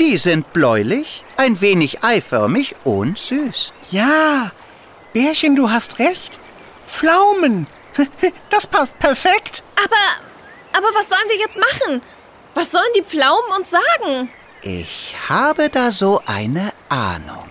Die 0.00 0.16
sind 0.16 0.52
bläulich, 0.52 1.22
ein 1.36 1.60
wenig 1.60 2.02
eiförmig 2.02 2.74
und 2.84 3.18
süß. 3.18 3.72
Ja, 3.90 4.50
Bärchen, 5.12 5.54
du 5.54 5.70
hast 5.70 5.98
recht. 5.98 6.40
Pflaumen. 6.98 7.66
Das 8.50 8.66
passt 8.66 8.98
perfekt. 8.98 9.62
Aber, 9.76 10.76
aber 10.78 10.86
was 10.94 11.08
sollen 11.08 11.28
wir 11.28 11.38
jetzt 11.38 11.58
machen? 11.58 12.00
Was 12.54 12.70
sollen 12.70 12.92
die 12.96 13.02
Pflaumen 13.02 13.50
uns 13.58 13.70
sagen? 13.70 14.28
Ich 14.62 15.14
habe 15.28 15.68
da 15.70 15.90
so 15.90 16.22
eine 16.26 16.72
Ahnung. 16.88 17.48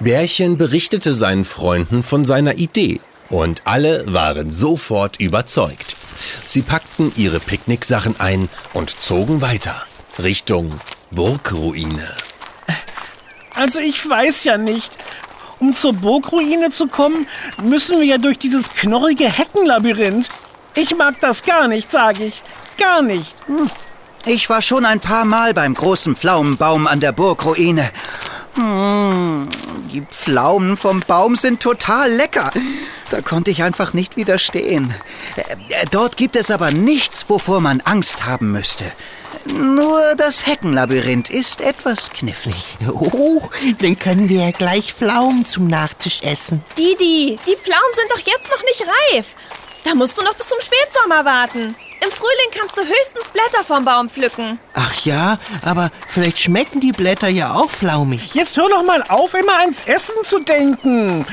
Bärchen 0.00 0.58
berichtete 0.58 1.12
seinen 1.14 1.44
Freunden 1.44 2.02
von 2.02 2.24
seiner 2.24 2.54
Idee 2.54 3.00
und 3.30 3.62
alle 3.64 4.12
waren 4.12 4.50
sofort 4.50 5.20
überzeugt. 5.20 5.96
Sie 6.46 6.62
packten 6.62 7.12
ihre 7.16 7.40
Picknicksachen 7.40 8.20
ein 8.20 8.48
und 8.72 8.90
zogen 9.00 9.40
weiter 9.40 9.86
Richtung 10.18 10.80
Burgruine. 11.10 12.14
Also 13.54 13.78
ich 13.78 14.08
weiß 14.08 14.44
ja 14.44 14.58
nicht. 14.58 14.92
Um 15.60 15.74
zur 15.74 15.92
Burgruine 15.92 16.70
zu 16.70 16.88
kommen, 16.88 17.26
müssen 17.62 17.98
wir 18.00 18.06
ja 18.06 18.18
durch 18.18 18.38
dieses 18.38 18.70
knorrige 18.70 19.24
Heckenlabyrinth. 19.30 20.28
Ich 20.74 20.96
mag 20.96 21.20
das 21.20 21.42
gar 21.42 21.68
nicht, 21.68 21.90
sage 21.90 22.24
ich. 22.24 22.42
Gar 22.76 23.02
nicht. 23.02 23.36
Ich 24.26 24.50
war 24.50 24.62
schon 24.62 24.84
ein 24.84 25.00
paar 25.00 25.24
Mal 25.24 25.54
beim 25.54 25.74
großen 25.74 26.16
Pflaumenbaum 26.16 26.86
an 26.86 27.00
der 27.00 27.12
Burgruine. 27.12 27.90
Mm, 28.56 29.44
die 29.92 30.02
Pflaumen 30.02 30.76
vom 30.76 31.00
Baum 31.00 31.36
sind 31.36 31.60
total 31.60 32.10
lecker. 32.10 32.50
Da 33.10 33.20
konnte 33.20 33.50
ich 33.50 33.62
einfach 33.62 33.92
nicht 33.92 34.16
widerstehen. 34.16 34.94
Äh, 35.36 35.86
Dort 35.90 36.16
gibt 36.16 36.36
es 36.36 36.50
aber 36.50 36.70
nichts, 36.70 37.26
wovor 37.28 37.60
man 37.60 37.80
Angst 37.82 38.24
haben 38.26 38.50
müsste. 38.52 38.84
Nur 39.46 40.14
das 40.16 40.46
Heckenlabyrinth 40.46 41.28
ist 41.30 41.60
etwas 41.60 42.10
knifflig. 42.10 42.56
Oh, 42.88 43.42
dann 43.80 43.98
können 43.98 44.28
wir 44.28 44.44
ja 44.44 44.50
gleich 44.50 44.94
Pflaumen 44.94 45.44
zum 45.44 45.68
Nachtisch 45.68 46.22
essen. 46.22 46.62
Didi, 46.78 47.38
die 47.46 47.56
Pflaumen 47.56 47.92
sind 47.94 48.10
doch 48.10 48.18
jetzt 48.18 48.50
noch 48.50 48.62
nicht 48.62 48.84
reif. 49.12 49.26
Da 49.84 49.94
musst 49.94 50.18
du 50.18 50.22
noch 50.24 50.34
bis 50.34 50.48
zum 50.48 50.58
Spätsommer 50.60 51.24
warten. 51.24 51.76
Im 52.04 52.10
Frühling 52.10 52.50
kannst 52.58 52.76
du 52.76 52.82
höchstens 52.82 53.28
Blätter 53.32 53.64
vom 53.64 53.84
Baum 53.84 54.08
pflücken. 54.08 54.58
Ach 54.74 54.94
ja, 55.04 55.38
aber 55.62 55.90
vielleicht 56.08 56.40
schmecken 56.40 56.80
die 56.80 56.92
Blätter 56.92 57.28
ja 57.28 57.54
auch 57.54 57.70
flaumig. 57.70 58.30
Jetzt 58.34 58.56
hör 58.56 58.68
doch 58.68 58.82
mal 58.82 59.02
auf, 59.08 59.34
immer 59.34 59.58
ans 59.60 59.80
Essen 59.86 60.14
zu 60.22 60.40
denken. 60.40 61.26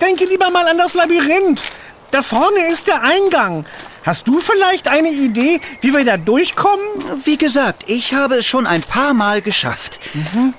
Denke 0.00 0.24
lieber 0.24 0.50
mal 0.50 0.66
an 0.68 0.78
das 0.78 0.94
Labyrinth. 0.94 1.62
Da 2.10 2.22
vorne 2.22 2.68
ist 2.68 2.86
der 2.86 3.02
Eingang. 3.02 3.66
Hast 4.04 4.26
du 4.26 4.40
vielleicht 4.40 4.88
eine 4.88 5.10
Idee, 5.10 5.60
wie 5.80 5.92
wir 5.92 6.04
da 6.04 6.16
durchkommen? 6.16 6.84
Wie 7.24 7.36
gesagt, 7.36 7.84
ich 7.88 8.14
habe 8.14 8.36
es 8.36 8.46
schon 8.46 8.66
ein 8.66 8.80
paar 8.80 9.12
Mal 9.14 9.42
geschafft. 9.42 10.00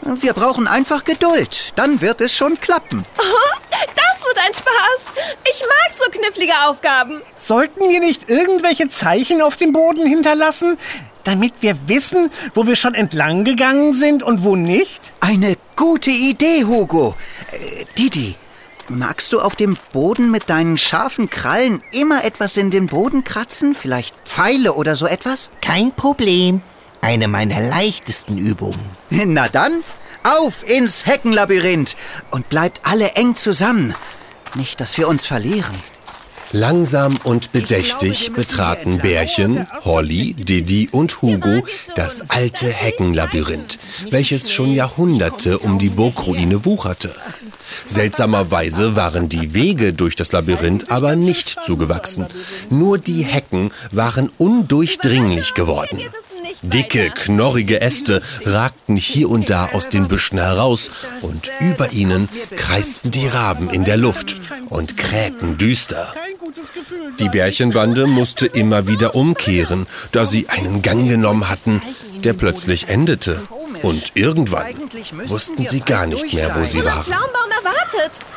Wir 0.04 0.34
brauchen 0.34 0.68
einfach 0.68 1.04
Geduld. 1.04 1.74
Dann 1.76 2.02
wird 2.02 2.22
es 2.22 2.36
schon 2.36 2.60
klappen. 2.60 3.06
Das 3.96 4.26
wird 4.26 4.38
ein 4.40 4.54
Spaß. 4.54 5.26
Ich 5.50 5.62
mag 5.62 5.98
so 5.98 6.12
knifflige 6.12 6.52
Aufgaben. 6.66 7.22
Sollten 7.38 7.88
wir 7.90 8.02
nicht 8.02 8.30
irgendwelche 8.30 8.90
Zeichen 8.90 9.42
auf 9.42 9.56
dem 9.56 9.72
Boden 9.72 10.06
hinterlassen, 10.06 10.78
damit 11.24 11.54
wir 11.62 11.78
wissen, 11.88 12.30
wo 12.54 12.68
wir 12.68 12.76
schon 12.76 12.96
entlang 12.96 13.46
gegangen 13.46 13.94
sind 13.94 14.22
und 14.22 14.44
wo 14.44 14.58
nicht? 14.58 15.02
Eine 15.22 15.56
gute 15.78 16.12
Idee, 16.12 16.66
Hugo. 16.66 17.16
Äh, 17.54 17.86
Didi, 17.98 18.36
magst 18.90 19.34
du 19.34 19.40
auf 19.40 19.56
dem 19.56 19.78
Boden 19.92 20.32
mit 20.32 20.50
deinen 20.50 20.78
scharfen 20.78 21.30
Krallen 21.30 21.82
immer 21.92 22.24
etwas 22.24 22.58
in 22.58 22.72
den 22.72 22.88
Boden 22.88 23.24
kratzen? 23.24 23.76
Vielleicht 23.76 24.16
Pfeile 24.26 24.74
oder 24.74 24.96
so 24.96 25.06
etwas? 25.06 25.52
Kein 25.62 25.94
Problem. 25.94 26.62
Eine 27.02 27.28
meiner 27.28 27.62
leichtesten 27.62 28.38
Übungen. 28.38 28.80
Na 29.10 29.48
dann, 29.48 29.84
auf 30.24 30.70
ins 30.70 31.06
Heckenlabyrinth 31.06 31.96
und 32.32 32.50
bleibt 32.50 32.82
alle 32.84 33.12
eng 33.12 33.36
zusammen. 33.36 33.94
Nicht, 34.56 34.82
dass 34.82 34.98
wir 34.98 35.08
uns 35.08 35.26
verlieren. 35.26 35.76
Langsam 36.52 37.16
und 37.24 37.52
bedächtig 37.52 38.32
betraten 38.34 38.98
Bärchen, 38.98 39.68
Holly, 39.86 40.34
Didi 40.34 40.90
und 40.92 41.22
Hugo 41.22 41.64
das 41.96 42.24
alte 42.30 42.68
Heckenlabyrinth, 42.68 43.78
welches 44.10 44.52
schon 44.52 44.74
Jahrhunderte 44.74 45.60
um 45.60 45.78
die 45.78 45.90
Burgruine 45.90 46.66
wucherte. 46.66 47.14
Seltsamerweise 47.86 48.96
waren 48.96 49.30
die 49.30 49.54
Wege 49.54 49.94
durch 49.94 50.16
das 50.16 50.32
Labyrinth 50.32 50.90
aber 50.90 51.16
nicht 51.16 51.62
zugewachsen. 51.64 52.26
Nur 52.72 52.98
die 52.98 53.24
Hecken 53.24 53.72
waren 53.92 54.32
undurchdringlich 54.40 55.54
geworden. 55.54 56.00
Dicke, 56.64 57.12
knorrige 57.12 57.80
Äste 57.80 58.22
ragten 58.44 58.98
hier 58.98 59.30
und 59.30 59.50
da 59.50 59.70
aus 59.74 59.90
den 59.90 60.08
Büschen 60.08 60.40
heraus 60.40 60.90
und 61.22 61.52
über 61.60 61.92
ihnen 61.92 62.28
kreisten 62.56 63.12
die 63.12 63.28
Raben 63.28 63.70
in 63.70 63.86
der 63.86 63.98
Luft 63.98 64.38
und 64.70 64.98
krähten 64.98 65.58
düster. 65.58 66.14
Kein 66.50 66.54
gutes 66.54 66.74
Gefühl. 66.74 67.14
Die 67.20 67.30
Bärchenbande 67.30 68.08
musste 68.08 68.48
immer 68.48 68.88
wieder 68.88 69.14
umkehren, 69.16 69.88
da 70.12 70.26
sie 70.26 70.50
einen 70.50 70.82
Gang 70.82 71.08
genommen 71.08 71.48
hatten, 71.50 71.82
der 72.24 72.34
plötzlich 72.34 72.88
endete. 72.88 73.42
Und 73.84 74.12
irgendwann 74.16 74.66
wussten 75.28 75.68
sie 75.68 75.82
gar 75.82 76.08
nicht 76.08 76.34
mehr, 76.34 76.56
wo 76.56 76.66
sie 76.66 76.84
waren. 76.84 77.06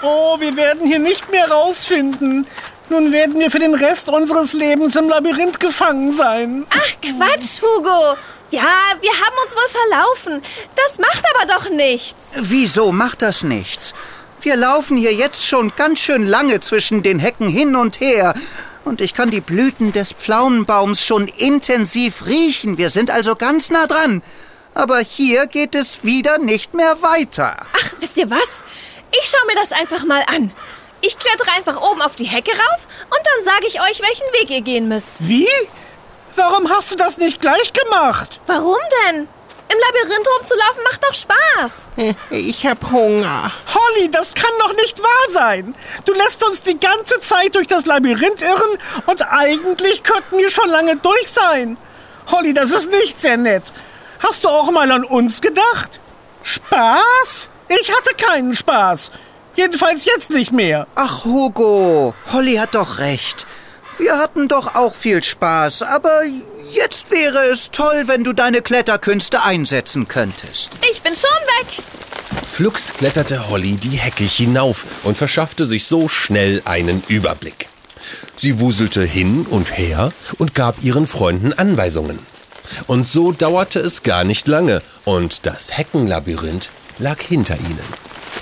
Oh, 0.03 0.39
wir 0.41 0.57
werden 0.57 0.87
hier 0.87 0.99
nicht 0.99 1.31
mehr 1.31 1.51
rausfinden. 1.51 2.47
Nun 2.91 3.13
werden 3.13 3.39
wir 3.39 3.51
für 3.51 3.59
den 3.59 3.75
Rest 3.75 4.11
unseres 4.11 4.53
Lebens 4.53 4.97
im 4.97 5.09
Labyrinth 5.09 5.59
gefangen 5.59 6.13
sein. 6.13 6.67
Ach, 6.71 6.93
Quatsch, 7.01 7.63
Hugo. 7.63 8.17
Ja, 8.51 8.61
wir 9.01 9.11
haben 9.11 9.37
uns 9.45 9.57
wohl 9.57 9.71
verlaufen. 9.71 10.43
Das 10.77 10.99
macht 10.99 11.23
aber 11.35 11.47
doch 11.47 11.71
nichts. 11.71 12.33
Wieso 12.37 12.93
macht 12.93 13.23
das 13.23 13.43
nichts? 13.43 13.95
Wir 14.43 14.57
laufen 14.57 14.97
hier 14.97 15.15
jetzt 15.15 15.47
schon 15.47 15.73
ganz 15.77 16.01
schön 16.01 16.27
lange 16.27 16.59
zwischen 16.59 17.05
den 17.05 17.21
Hecken 17.21 17.49
hin 17.49 17.77
und 17.77 18.01
her. 18.01 18.35
Und 18.85 19.01
ich 19.01 19.15
kann 19.15 19.31
die 19.31 19.41
Blüten 19.41 19.93
des 19.93 20.13
Pflaumenbaums 20.13 21.05
schon 21.05 21.29
intensiv 21.29 22.27
riechen. 22.27 22.77
Wir 22.77 22.91
sind 22.91 23.13
also 23.13 23.37
ganz 23.37 23.71
nah 23.71 23.87
dran. 23.87 24.21
Aber 24.75 24.99
hier 24.99 25.47
geht 25.47 25.77
es 25.77 26.03
wieder 26.03 26.39
nicht 26.39 26.75
mehr 26.75 27.01
weiter. 27.03 27.57
Ach, 27.73 27.93
wisst 28.01 28.17
ihr 28.17 28.29
was? 28.31 28.65
Ich 29.13 29.31
schaue 29.31 29.47
mir 29.47 29.55
das 29.55 29.71
einfach 29.71 30.05
mal 30.07 30.25
an. 30.35 30.53
Ich 31.03 31.17
klettere 31.19 31.53
einfach 31.57 31.81
oben 31.81 32.03
auf 32.03 32.17
die 32.17 32.25
Hecke 32.25 32.51
rauf 32.51 32.87
und 33.05 33.21
dann 33.25 33.45
sage 33.45 33.67
ich 33.69 33.81
euch, 33.81 34.01
welchen 34.01 34.41
Weg 34.41 34.51
ihr 34.51 34.63
gehen 34.63 34.89
müsst. 34.89 35.13
Wie? 35.21 35.49
Warum 36.35 36.69
hast 36.69 36.91
du 36.91 36.97
das 36.97 37.19
nicht 37.19 37.41
gleich 37.41 37.73
gemacht? 37.73 38.41
Warum 38.47 38.79
denn? 39.07 39.29
Im 39.73 39.79
Labyrinth 39.79 40.29
rumzulaufen 40.39 40.83
macht 40.85 41.05
doch 41.05 41.15
Spaß. 41.15 41.73
Ich 42.31 42.67
hab 42.67 42.91
Hunger. 42.91 43.53
Holly, 43.75 44.11
das 44.11 44.35
kann 44.35 44.51
doch 44.59 44.75
nicht 44.75 45.03
wahr 45.03 45.31
sein. 45.31 45.75
Du 46.05 46.13
lässt 46.13 46.45
uns 46.45 46.61
die 46.63 46.79
ganze 46.79 47.21
Zeit 47.21 47.55
durch 47.55 47.67
das 47.67 47.87
Labyrinth 47.87 48.43
irren 48.43 48.79
und 49.07 49.23
eigentlich 49.23 50.03
könnten 50.03 50.39
wir 50.39 50.51
schon 50.51 50.69
lange 50.69 50.97
durch 50.97 51.29
sein. 51.31 51.77
Holly, 52.31 52.53
das 52.55 52.71
ist 52.71 52.91
nicht 52.91 53.21
sehr 53.21 53.37
nett. 53.37 53.63
Hast 54.21 54.45
du 54.45 54.49
auch 54.49 54.71
mal 54.71 54.91
an 54.91 55.05
uns 55.05 55.41
gedacht? 55.41 56.01
Spaß? 56.43 57.49
Ich 57.69 57.95
hatte 57.95 58.15
keinen 58.15 58.55
Spaß. 58.55 59.11
Jedenfalls 59.55 60.05
jetzt 60.05 60.31
nicht 60.31 60.53
mehr. 60.53 60.87
Ach, 60.95 61.25
Hugo, 61.25 62.15
Holly 62.33 62.57
hat 62.57 62.75
doch 62.75 62.99
recht. 62.99 63.47
Wir 63.99 64.19
hatten 64.19 64.49
doch 64.49 64.75
auch 64.75 64.95
viel 64.95 65.23
Spaß, 65.23 65.83
aber 65.83 66.23
jetzt 66.71 67.11
wäre 67.11 67.39
es 67.51 67.71
toll, 67.71 68.05
wenn 68.07 68.25
du 68.25 68.33
deine 68.33 68.63
Kletterkünste 68.63 69.43
einsetzen 69.43 70.09
könntest. 70.09 70.71
Ich 70.91 71.03
bin 71.03 71.15
schon 71.15 71.31
weg. 71.59 71.85
Flugs 72.47 72.93
kletterte 72.95 73.49
Holly 73.49 73.77
die 73.77 73.97
Hecke 73.97 74.25
hinauf 74.25 74.85
und 75.05 75.17
verschaffte 75.17 75.65
sich 75.65 75.87
so 75.87 76.09
schnell 76.09 76.63
einen 76.65 77.03
Überblick. 77.09 77.69
Sie 78.37 78.61
wuselte 78.61 79.03
hin 79.05 79.47
und 79.49 79.77
her 79.79 80.13
und 80.39 80.55
gab 80.55 80.83
ihren 80.83 81.07
Freunden 81.07 81.53
Anweisungen. 81.53 82.19
Und 82.87 83.07
so 83.07 83.33
dauerte 83.33 83.81
es 83.81 84.03
gar 84.03 84.25
nicht 84.25 84.49
lange 84.49 84.83
und 85.05 85.47
das 85.47 85.77
Heckenlabyrinth 85.77 86.71
lag 86.99 87.21
hinter 87.21 87.57
ihnen. 87.57 87.85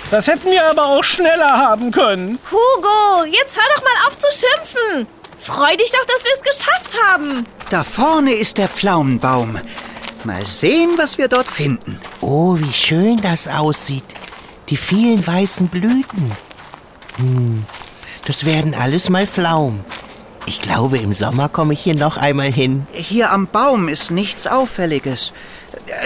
Das 0.09 0.27
hätten 0.27 0.51
wir 0.51 0.65
aber 0.65 0.85
auch 0.85 1.03
schneller 1.03 1.57
haben 1.57 1.91
können. 1.91 2.39
Hugo, 2.49 3.25
jetzt 3.25 3.55
hör 3.55 3.63
doch 3.75 3.83
mal 3.83 4.07
auf 4.07 4.17
zu 4.17 4.27
schimpfen. 4.31 5.07
Freu 5.37 5.75
dich 5.75 5.91
doch, 5.91 6.05
dass 6.05 6.23
wir 6.23 6.31
es 6.37 6.59
geschafft 6.59 6.93
haben. 7.07 7.45
Da 7.71 7.85
vorne 7.85 8.33
ist 8.33 8.57
der 8.57 8.67
Pflaumenbaum. 8.67 9.57
Mal 10.25 10.45
sehen, 10.45 10.91
was 10.97 11.17
wir 11.17 11.29
dort 11.29 11.47
finden. 11.47 12.01
Oh, 12.19 12.57
wie 12.59 12.73
schön 12.73 13.15
das 13.15 13.47
aussieht. 13.47 14.03
Die 14.67 14.75
vielen 14.75 15.25
weißen 15.25 15.69
Blüten. 15.69 16.33
Hm, 17.15 17.63
das 18.25 18.45
werden 18.45 18.75
alles 18.75 19.09
mal 19.09 19.25
Pflaumen. 19.25 19.85
Ich 20.47 20.59
glaube, 20.61 20.97
im 20.97 21.13
Sommer 21.13 21.47
komme 21.47 21.71
ich 21.71 21.79
hier 21.79 21.95
noch 21.95 22.17
einmal 22.17 22.51
hin. 22.51 22.87
Hier 22.91 23.31
am 23.31 23.47
Baum 23.47 23.87
ist 23.87 24.11
nichts 24.11 24.47
Auffälliges. 24.47 25.31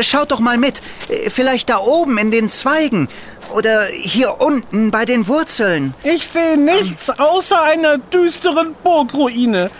Schaut 0.02 0.30
doch 0.30 0.40
mal 0.40 0.60
mit. 0.60 0.84
Vielleicht 1.30 1.72
da 1.72 1.78
oben 1.78 2.20
in 2.20 2.30
den 2.30 2.48
Zweigen. 2.48 3.10
Oder 3.56 3.86
hier 3.86 4.40
unten 4.40 4.92
bei 4.92 5.06
den 5.06 5.28
Wurzeln. 5.28 5.96
Ich 6.04 6.28
sehe 6.28 6.60
nichts 6.60 7.10
außer 7.10 7.64
einer 7.64 7.98
düsteren 7.98 8.76
Burgruine. 8.84 9.72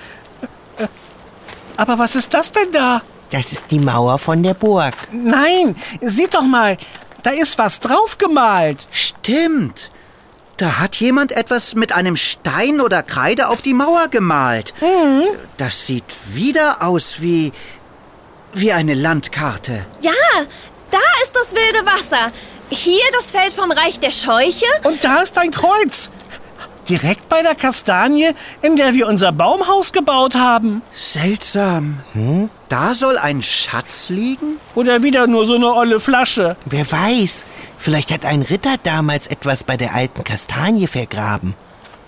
Aber 1.78 1.98
was 1.98 2.16
ist 2.16 2.34
das 2.34 2.52
denn 2.52 2.72
da? 2.72 3.02
Das 3.32 3.52
ist 3.52 3.66
die 3.72 3.80
Mauer 3.80 4.18
von 4.20 4.44
der 4.44 4.54
Burg. 4.54 4.94
Nein, 5.12 5.76
seht 6.02 6.34
doch 6.34 6.44
mal, 6.44 6.78
da 7.24 7.32
ist 7.32 7.58
was 7.58 7.80
draufgemalt. 7.80 8.86
Stimmt. 8.92 9.92
Da 10.58 10.80
hat 10.80 10.96
jemand 10.96 11.34
etwas 11.34 11.76
mit 11.76 11.92
einem 11.92 12.16
Stein 12.16 12.80
oder 12.80 13.04
Kreide 13.04 13.50
auf 13.50 13.62
die 13.62 13.74
Mauer 13.74 14.08
gemalt. 14.10 14.74
Das 15.58 15.86
sieht 15.86 16.06
wieder 16.34 16.78
aus 16.82 17.16
wie. 17.20 17.52
wie 18.54 18.72
eine 18.72 18.94
Landkarte. 18.94 19.86
Ja, 20.00 20.12
da 20.92 21.00
ist 21.24 21.34
das 21.36 21.52
wilde 21.52 21.86
Wasser. 21.86 22.32
Hier 22.70 23.04
das 23.20 23.32
Feld 23.32 23.54
vom 23.54 23.70
Reich 23.72 24.00
der 24.00 24.12
Scheuche. 24.12 24.66
Und 24.84 25.04
da 25.04 25.18
ist 25.22 25.38
ein 25.38 25.52
Kreuz. 25.52 26.10
Direkt 26.90 27.30
bei 27.30 27.42
der 27.42 27.56
Kastanie, 27.56 28.32
in 28.62 28.76
der 28.76 28.94
wir 28.94 29.08
unser 29.08 29.32
Baumhaus 29.32 29.92
gebaut 29.92 30.36
haben. 30.36 30.82
Seltsam. 30.92 32.00
Da 32.70 32.94
soll 32.94 33.18
ein 33.18 33.42
Schatz 33.42 34.10
liegen? 34.10 34.60
Oder 34.76 35.02
wieder 35.02 35.26
nur 35.28 35.46
so 35.46 35.56
eine 35.56 35.74
olle 35.74 36.00
Flasche. 36.00 36.58
Wer 36.66 36.92
weiß, 36.92 37.46
vielleicht 37.78 38.12
hat 38.12 38.26
ein 38.26 38.44
Ritter 38.44 38.76
damals 38.84 39.28
etwas 39.28 39.64
bei 39.64 39.78
der 39.78 39.96
alten 39.96 40.24
Kastanie 40.24 40.88
vergraben. 40.88 41.56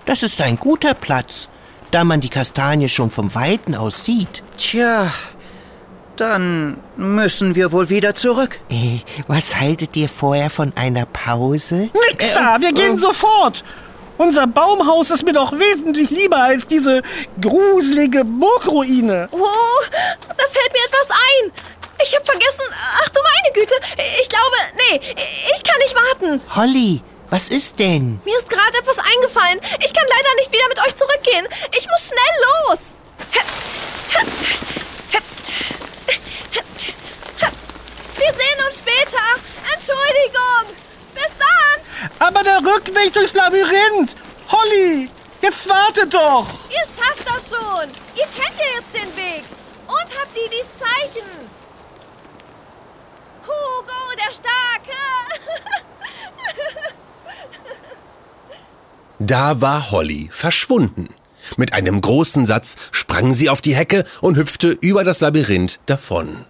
Das 0.06 0.24
ist 0.24 0.42
ein 0.42 0.58
guter 0.58 0.94
Platz, 0.94 1.50
da 1.92 2.04
man 2.04 2.22
die 2.22 2.30
Kastanie 2.30 2.88
schon 2.90 3.10
vom 3.10 3.34
Weiten 3.34 3.74
aus 3.76 4.06
sieht. 4.06 4.44
Tja, 4.58 5.12
dann 6.16 6.78
müssen 6.96 7.56
wir 7.56 7.72
wohl 7.72 7.90
wieder 7.90 8.14
zurück. 8.14 8.60
Äh, 8.70 9.00
was 9.28 9.60
haltet 9.60 9.96
ihr 9.96 10.10
vorher 10.10 10.50
von 10.50 10.74
einer 10.76 11.06
Pause? 11.06 11.90
Nix 12.10 12.34
da, 12.34 12.58
wir 12.60 12.74
gehen 12.74 12.98
sofort. 12.98 13.64
Unser 14.18 14.48
Baumhaus 14.48 15.12
ist 15.12 15.24
mir 15.24 15.34
doch 15.34 15.52
wesentlich 15.54 16.10
lieber 16.10 16.38
als 16.38 16.66
diese 16.66 17.02
gruselige 17.40 18.26
Burgruine. 18.26 19.28
Oh, 19.32 19.38
da 19.92 20.44
fällt 20.52 20.74
mir 20.74 20.86
etwas 20.86 21.10
ein. 21.12 21.52
Ich 22.04 22.16
habe 22.16 22.26
vergessen. 22.26 22.64
Ach 23.04 23.10
du 23.10 23.20
meine 23.22 23.54
Güte. 23.54 23.76
Ich 24.22 24.30
glaube, 24.30 24.56
nee, 24.90 25.00
ich 25.56 25.64
kann 25.64 25.80
nicht 25.80 25.96
warten. 25.96 26.42
Holly, 26.56 27.02
was 27.30 27.50
ist 27.50 27.78
denn? 27.80 28.20
Mir 28.24 28.38
ist 28.38 28.50
gerade 28.50 28.78
etwas 28.78 28.98
eingefallen. 29.00 29.60
Ich 29.84 29.94
kann 29.94 30.06
leider 30.08 30.36
nicht 30.38 30.52
wieder 30.52 30.68
mit 30.70 30.80
euch 30.80 30.96
zurückgehen. 30.96 31.48
Ich 31.78 31.88
muss 31.90 32.08
schnell 32.08 32.34
Holly, 44.50 45.10
jetzt 45.42 45.68
warte 45.70 46.08
doch. 46.08 46.48
Ihr 46.70 46.86
schafft 46.86 47.24
das 47.26 47.50
schon. 47.50 47.90
Ihr 48.16 48.26
kennt 48.36 48.58
ja 48.58 48.66
jetzt 48.76 48.94
den 48.94 49.16
Weg. 49.16 49.44
Und 49.88 50.20
habt 50.20 50.36
Didis 50.36 50.66
Zeichen. 50.80 51.28
Hugo, 53.44 54.16
der 54.18 54.34
Starke. 54.34 54.98
Da 59.20 59.62
war 59.62 59.90
Holly 59.90 60.30
verschwunden. 60.32 61.10
Mit 61.58 61.74
einem 61.74 62.02
großen 62.02 62.46
Satz 62.46 62.76
sprang 62.92 63.34
sie 63.34 63.50
auf 63.50 63.62
die 63.62 63.76
Hecke 63.76 64.04
und 64.22 64.38
hüpfte 64.38 64.70
über 64.70 65.04
das 65.04 65.22
Labyrinth 65.22 65.80
davon. 65.88 66.46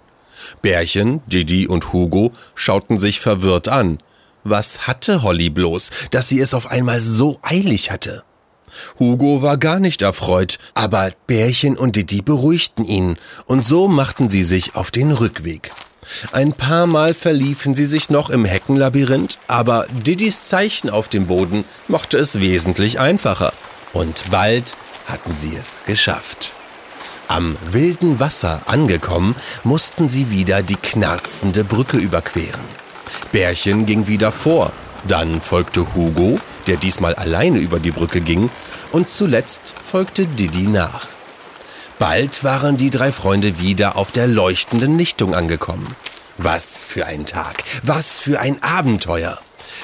Bärchen, 0.61 1.21
Didi 1.27 1.67
und 1.67 1.93
Hugo 1.93 2.31
schauten 2.55 2.99
sich 2.99 3.21
verwirrt 3.21 3.69
an. 3.69 3.99
Was 4.49 4.87
hatte 4.87 5.23
Holly 5.23 5.49
bloß, 5.49 5.89
dass 6.11 6.29
sie 6.29 6.39
es 6.39 6.53
auf 6.53 6.67
einmal 6.67 7.01
so 7.01 7.37
eilig 7.41 7.91
hatte? 7.91 8.23
Hugo 8.97 9.41
war 9.41 9.57
gar 9.57 9.81
nicht 9.81 10.01
erfreut, 10.01 10.57
aber 10.73 11.11
Bärchen 11.27 11.75
und 11.77 11.97
Didi 11.97 12.21
beruhigten 12.21 12.85
ihn, 12.85 13.17
und 13.45 13.65
so 13.65 13.89
machten 13.89 14.29
sie 14.29 14.43
sich 14.43 14.73
auf 14.75 14.89
den 14.89 15.11
Rückweg. 15.11 15.71
Ein 16.31 16.53
paar 16.53 16.87
Mal 16.87 17.13
verliefen 17.13 17.73
sie 17.73 17.85
sich 17.85 18.09
noch 18.09 18.29
im 18.29 18.45
Heckenlabyrinth, 18.45 19.37
aber 19.49 19.85
Didis 19.91 20.43
Zeichen 20.43 20.89
auf 20.89 21.09
dem 21.09 21.27
Boden 21.27 21.65
machte 21.89 22.17
es 22.17 22.39
wesentlich 22.39 23.01
einfacher. 23.01 23.51
Und 23.91 24.31
bald 24.31 24.77
hatten 25.07 25.33
sie 25.33 25.57
es 25.57 25.81
geschafft. 25.85 26.53
Am 27.27 27.57
wilden 27.71 28.21
Wasser 28.21 28.61
angekommen, 28.67 29.35
mussten 29.65 30.07
sie 30.07 30.31
wieder 30.31 30.63
die 30.63 30.77
knarzende 30.77 31.65
Brücke 31.65 31.97
überqueren. 31.97 32.86
Bärchen 33.31 33.85
ging 33.85 34.07
wieder 34.07 34.31
vor, 34.31 34.71
dann 35.07 35.41
folgte 35.41 35.93
Hugo, 35.95 36.39
der 36.67 36.77
diesmal 36.77 37.15
alleine 37.15 37.59
über 37.59 37.79
die 37.79 37.91
Brücke 37.91 38.21
ging, 38.21 38.49
und 38.91 39.09
zuletzt 39.09 39.73
folgte 39.83 40.25
Didi 40.25 40.67
nach. 40.67 41.07
Bald 41.99 42.43
waren 42.43 42.77
die 42.77 42.89
drei 42.89 43.11
Freunde 43.11 43.59
wieder 43.59 43.95
auf 43.95 44.11
der 44.11 44.27
leuchtenden 44.27 44.97
Lichtung 44.97 45.33
angekommen. 45.33 45.95
Was 46.37 46.81
für 46.83 47.07
ein 47.07 47.25
Tag, 47.25 47.63
was 47.81 48.19
für 48.19 48.39
ein 48.39 48.61
Abenteuer. 48.61 49.39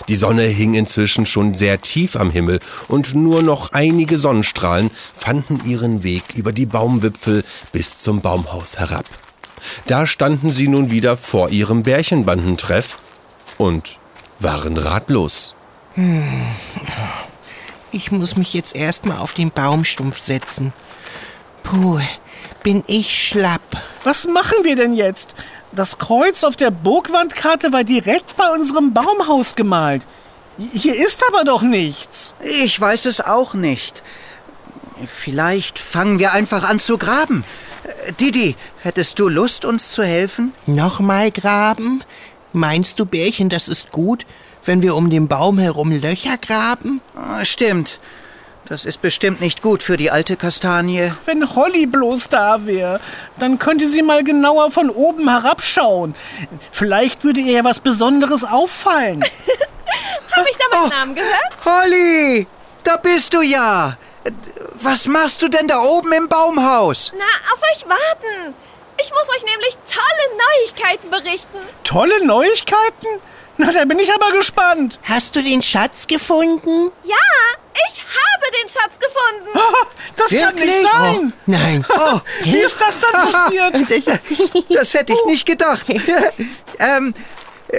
Die 0.07 0.15
Sonne 0.15 0.43
hing 0.43 0.75
inzwischen 0.75 1.25
schon 1.25 1.55
sehr 1.55 1.81
tief 1.81 2.15
am 2.15 2.29
Himmel 2.29 2.59
und 2.87 3.15
nur 3.15 3.41
noch 3.41 3.71
einige 3.71 4.17
Sonnenstrahlen 4.17 4.91
fanden 5.15 5.61
ihren 5.65 6.03
Weg 6.03 6.23
über 6.35 6.51
die 6.51 6.65
Baumwipfel 6.65 7.43
bis 7.71 7.97
zum 7.97 8.21
Baumhaus 8.21 8.77
herab. 8.77 9.05
Da 9.87 10.05
standen 10.05 10.51
sie 10.51 10.67
nun 10.67 10.91
wieder 10.91 11.17
vor 11.17 11.49
ihrem 11.49 11.83
Bärchenbandentreff 11.83 12.99
und 13.57 13.97
waren 14.39 14.77
ratlos. 14.77 15.55
Ich 17.91 18.11
muss 18.11 18.35
mich 18.35 18.53
jetzt 18.53 18.75
erstmal 18.75 19.19
auf 19.19 19.33
den 19.33 19.51
Baumstumpf 19.51 20.19
setzen. 20.19 20.73
Puh, 21.63 21.99
bin 22.63 22.83
ich 22.87 23.27
schlapp. 23.27 23.61
Was 24.03 24.27
machen 24.27 24.63
wir 24.63 24.75
denn 24.75 24.95
jetzt? 24.95 25.35
Das 25.71 25.97
Kreuz 25.97 26.43
auf 26.43 26.55
der 26.55 26.71
Burgwandkarte 26.71 27.71
war 27.71 27.83
direkt 27.83 28.35
bei 28.37 28.49
unserem 28.49 28.93
Baumhaus 28.93 29.55
gemalt. 29.55 30.03
Hier 30.57 30.95
ist 30.95 31.23
aber 31.27 31.43
doch 31.43 31.63
nichts. 31.63 32.35
Ich 32.61 32.79
weiß 32.79 33.05
es 33.05 33.21
auch 33.21 33.53
nicht. 33.53 34.03
Vielleicht 35.05 35.79
fangen 35.79 36.19
wir 36.19 36.31
einfach 36.31 36.69
an 36.69 36.79
zu 36.79 36.97
graben. 36.97 37.43
Äh, 37.83 38.13
Didi, 38.13 38.55
hättest 38.81 39.19
du 39.19 39.29
Lust, 39.29 39.65
uns 39.65 39.91
zu 39.91 40.03
helfen? 40.03 40.53
Nochmal 40.67 41.31
graben? 41.31 42.03
Meinst 42.53 42.99
du, 42.99 43.05
Bärchen, 43.05 43.49
das 43.49 43.67
ist 43.67 43.91
gut, 43.91 44.25
wenn 44.63 44.81
wir 44.81 44.95
um 44.95 45.09
den 45.09 45.27
Baum 45.27 45.57
herum 45.57 45.91
Löcher 45.91 46.37
graben? 46.37 47.01
Ah, 47.15 47.43
Stimmt. 47.43 47.99
Das 48.65 48.85
ist 48.85 49.01
bestimmt 49.01 49.41
nicht 49.41 49.61
gut 49.61 49.83
für 49.83 49.97
die 49.97 50.09
alte 50.09 50.37
Kastanie. 50.37 51.11
Wenn 51.25 51.53
Holly 51.53 51.85
bloß 51.85 52.29
da 52.29 52.65
wäre, 52.65 53.01
dann 53.37 53.59
könnte 53.59 53.89
sie 53.89 54.01
mal 54.01 54.23
genauer 54.23 54.71
von 54.71 54.89
oben 54.89 55.27
herabschauen. 55.27 56.15
Vielleicht 56.71 57.25
würde 57.25 57.41
ihr 57.41 57.51
ja 57.51 57.63
was 57.65 57.81
Besonderes 57.81 58.45
auffallen. 58.45 59.21
Hab 60.31 60.47
ich 60.49 60.57
da 60.57 60.79
meinen 60.79 60.89
Namen 60.89 61.15
gehört? 61.15 61.65
Holly, 61.65 62.47
da 62.85 62.95
bist 62.95 63.33
du 63.33 63.41
ja. 63.41 63.97
Was 64.81 65.07
machst 65.07 65.41
du 65.41 65.49
denn 65.49 65.67
da 65.67 65.79
oben 65.79 66.13
im 66.13 66.29
Baumhaus? 66.29 67.11
Na, 67.17 67.53
auf 67.53 67.61
euch 67.75 67.85
warten. 67.85 68.55
Ich 69.03 69.11
muss 69.11 69.27
euch 69.35 69.43
nämlich 69.43 69.77
tolle 69.85 70.37
Neuigkeiten 70.47 71.09
berichten. 71.09 71.57
Tolle 71.83 72.25
Neuigkeiten? 72.25 73.19
Na, 73.57 73.69
da 73.69 73.83
bin 73.83 73.99
ich 73.99 74.09
aber 74.13 74.31
gespannt. 74.31 74.97
Hast 75.03 75.35
du 75.35 75.43
den 75.43 75.61
Schatz 75.61 76.07
gefunden? 76.07 76.89
Ja, 77.03 77.15
ich 77.89 78.01
habe 78.01 78.51
den 78.61 78.69
Schatz 78.69 78.97
gefunden. 78.97 79.59
Das 80.15 80.29
kann 80.29 80.55
Wirklich? 80.55 80.67
nicht 80.67 80.91
sein. 80.91 81.33
Nein. 81.47 81.85
Oh, 81.89 82.19
Wie 82.43 82.59
ist 82.59 82.77
das 82.79 82.99
denn 82.99 83.11
passiert? 83.31 83.73
das 84.69 84.93
hätte 84.93 85.11
ich 85.13 85.25
nicht 85.25 85.45
gedacht. 85.45 85.85
ähm, 86.79 87.13
äh, 87.67 87.77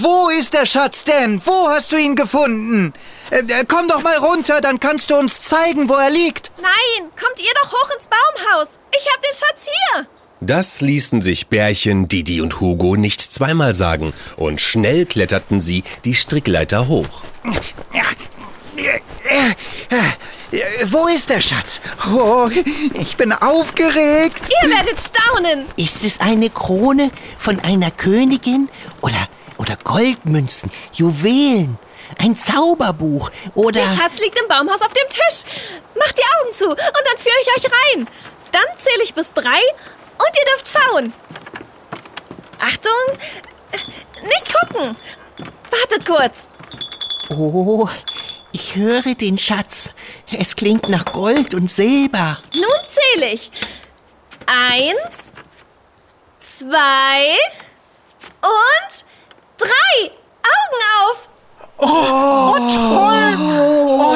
wo 0.00 0.30
ist 0.30 0.54
der 0.54 0.64
Schatz 0.66 1.04
denn? 1.04 1.44
Wo 1.44 1.68
hast 1.68 1.92
du 1.92 1.96
ihn 1.96 2.14
gefunden? 2.16 2.94
Äh, 3.30 3.40
äh, 3.40 3.64
komm 3.68 3.88
doch 3.88 4.02
mal 4.02 4.16
runter, 4.18 4.60
dann 4.62 4.78
kannst 4.80 5.10
du 5.10 5.16
uns 5.16 5.42
zeigen, 5.42 5.88
wo 5.88 5.94
er 5.94 6.10
liegt. 6.10 6.52
Nein, 6.62 7.10
kommt 7.20 7.38
ihr 7.40 7.52
doch 7.62 7.72
hoch 7.72 7.90
ins 7.98 8.06
Baumhaus. 8.08 8.78
Ich 8.96 9.06
hab 9.12 9.20
den 9.20 9.34
Schatz 9.34 9.64
hier. 9.64 10.06
Das 10.40 10.80
ließen 10.80 11.22
sich 11.22 11.46
Bärchen, 11.46 12.08
Didi 12.08 12.40
und 12.40 12.60
Hugo 12.60 12.96
nicht 12.96 13.20
zweimal 13.20 13.74
sagen, 13.74 14.12
und 14.36 14.60
schnell 14.60 15.06
kletterten 15.06 15.60
sie 15.60 15.84
die 16.04 16.14
Strickleiter 16.14 16.88
hoch. 16.88 17.22
Wo 20.86 21.08
ist 21.08 21.30
der 21.30 21.40
Schatz? 21.40 21.80
Oh, 22.14 22.50
ich 22.94 23.16
bin 23.16 23.32
aufgeregt. 23.32 24.40
Ihr 24.62 24.70
werdet 24.70 25.00
staunen. 25.00 25.66
Ist 25.76 26.04
es 26.04 26.20
eine 26.20 26.50
Krone 26.50 27.10
von 27.38 27.60
einer 27.60 27.90
Königin 27.90 28.68
oder, 29.00 29.28
oder 29.58 29.76
Goldmünzen, 29.82 30.70
Juwelen, 30.92 31.78
ein 32.18 32.36
Zauberbuch 32.36 33.30
oder... 33.54 33.80
Der 33.80 33.86
Schatz 33.86 34.18
liegt 34.18 34.38
im 34.38 34.48
Baumhaus 34.48 34.80
auf 34.80 34.92
dem 34.92 35.08
Tisch. 35.08 35.44
Macht 35.96 36.18
die 36.18 36.22
Augen 36.22 36.54
zu 36.54 36.68
und 36.68 36.78
dann 36.78 37.18
führe 37.18 37.36
ich 37.42 37.64
euch 37.64 37.70
rein. 37.72 38.06
Dann 38.52 38.62
zähle 38.78 39.02
ich 39.02 39.14
bis 39.14 39.32
drei 39.32 39.60
und 40.18 40.36
ihr 40.38 40.44
dürft 40.52 40.68
schauen. 40.68 41.12
Achtung, 42.60 43.18
nicht 44.22 44.54
gucken. 44.54 44.96
Wartet 45.70 46.06
kurz. 46.06 46.48
Oh, 47.30 47.88
ich 48.52 48.74
höre 48.76 49.14
den 49.14 49.36
Schatz. 49.38 49.90
Es 50.30 50.54
klingt 50.56 50.88
nach 50.88 51.04
Gold 51.06 51.54
und 51.54 51.70
Silber. 51.70 52.38
Nun 52.54 52.64
zähle 52.92 53.32
ich. 53.32 53.50
Eins, 54.46 55.32
zwei 56.40 57.36
und 58.42 59.04
drei. 59.58 60.10
Augen 60.46 60.82
auf. 61.00 61.28
Oh, 61.78 62.56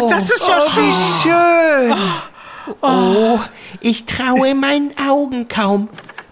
das 0.08 0.30
ist 0.30 0.46
ja 0.46 0.62
Oh, 0.64 0.68
schön. 0.70 0.94
schön. 1.22 1.94
Oh, 2.82 3.40
ich 3.80 4.06
traue 4.06 4.54
meinen 4.54 4.96
Augen 4.98 5.48
kaum. 5.48 5.88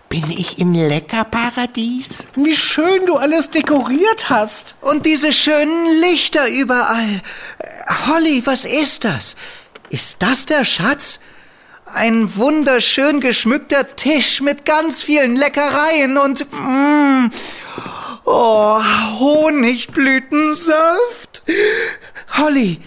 Bin 0.09 0.31
ich 0.31 0.59
im 0.59 0.73
Leckerparadies? 0.73 2.29
Wie 2.37 2.55
schön 2.55 3.05
du 3.07 3.17
alles 3.17 3.51
dekoriert 3.51 4.31
hast. 4.31 4.77
Und 4.81 5.05
diese 5.05 5.33
schönen 5.33 6.01
Lichter 6.01 6.49
überall. 6.49 7.21
Holly, 8.07 8.41
was 8.47 8.65
ist 8.65 9.03
das? 9.05 9.35
Ist 9.91 10.17
das 10.21 10.47
der 10.47 10.65
Schatz? 10.65 11.19
Ein 11.93 12.37
wunderschön 12.37 13.21
geschmückter 13.21 13.97
Tisch 13.97 14.41
mit 14.41 14.65
ganz 14.65 15.03
vielen 15.03 15.35
Leckereien 15.37 16.17
und 16.19 16.47
mm, 16.53 17.31
oh, 18.25 18.81
Honigblütensaft. 19.19 21.43
Holly, 22.37 22.81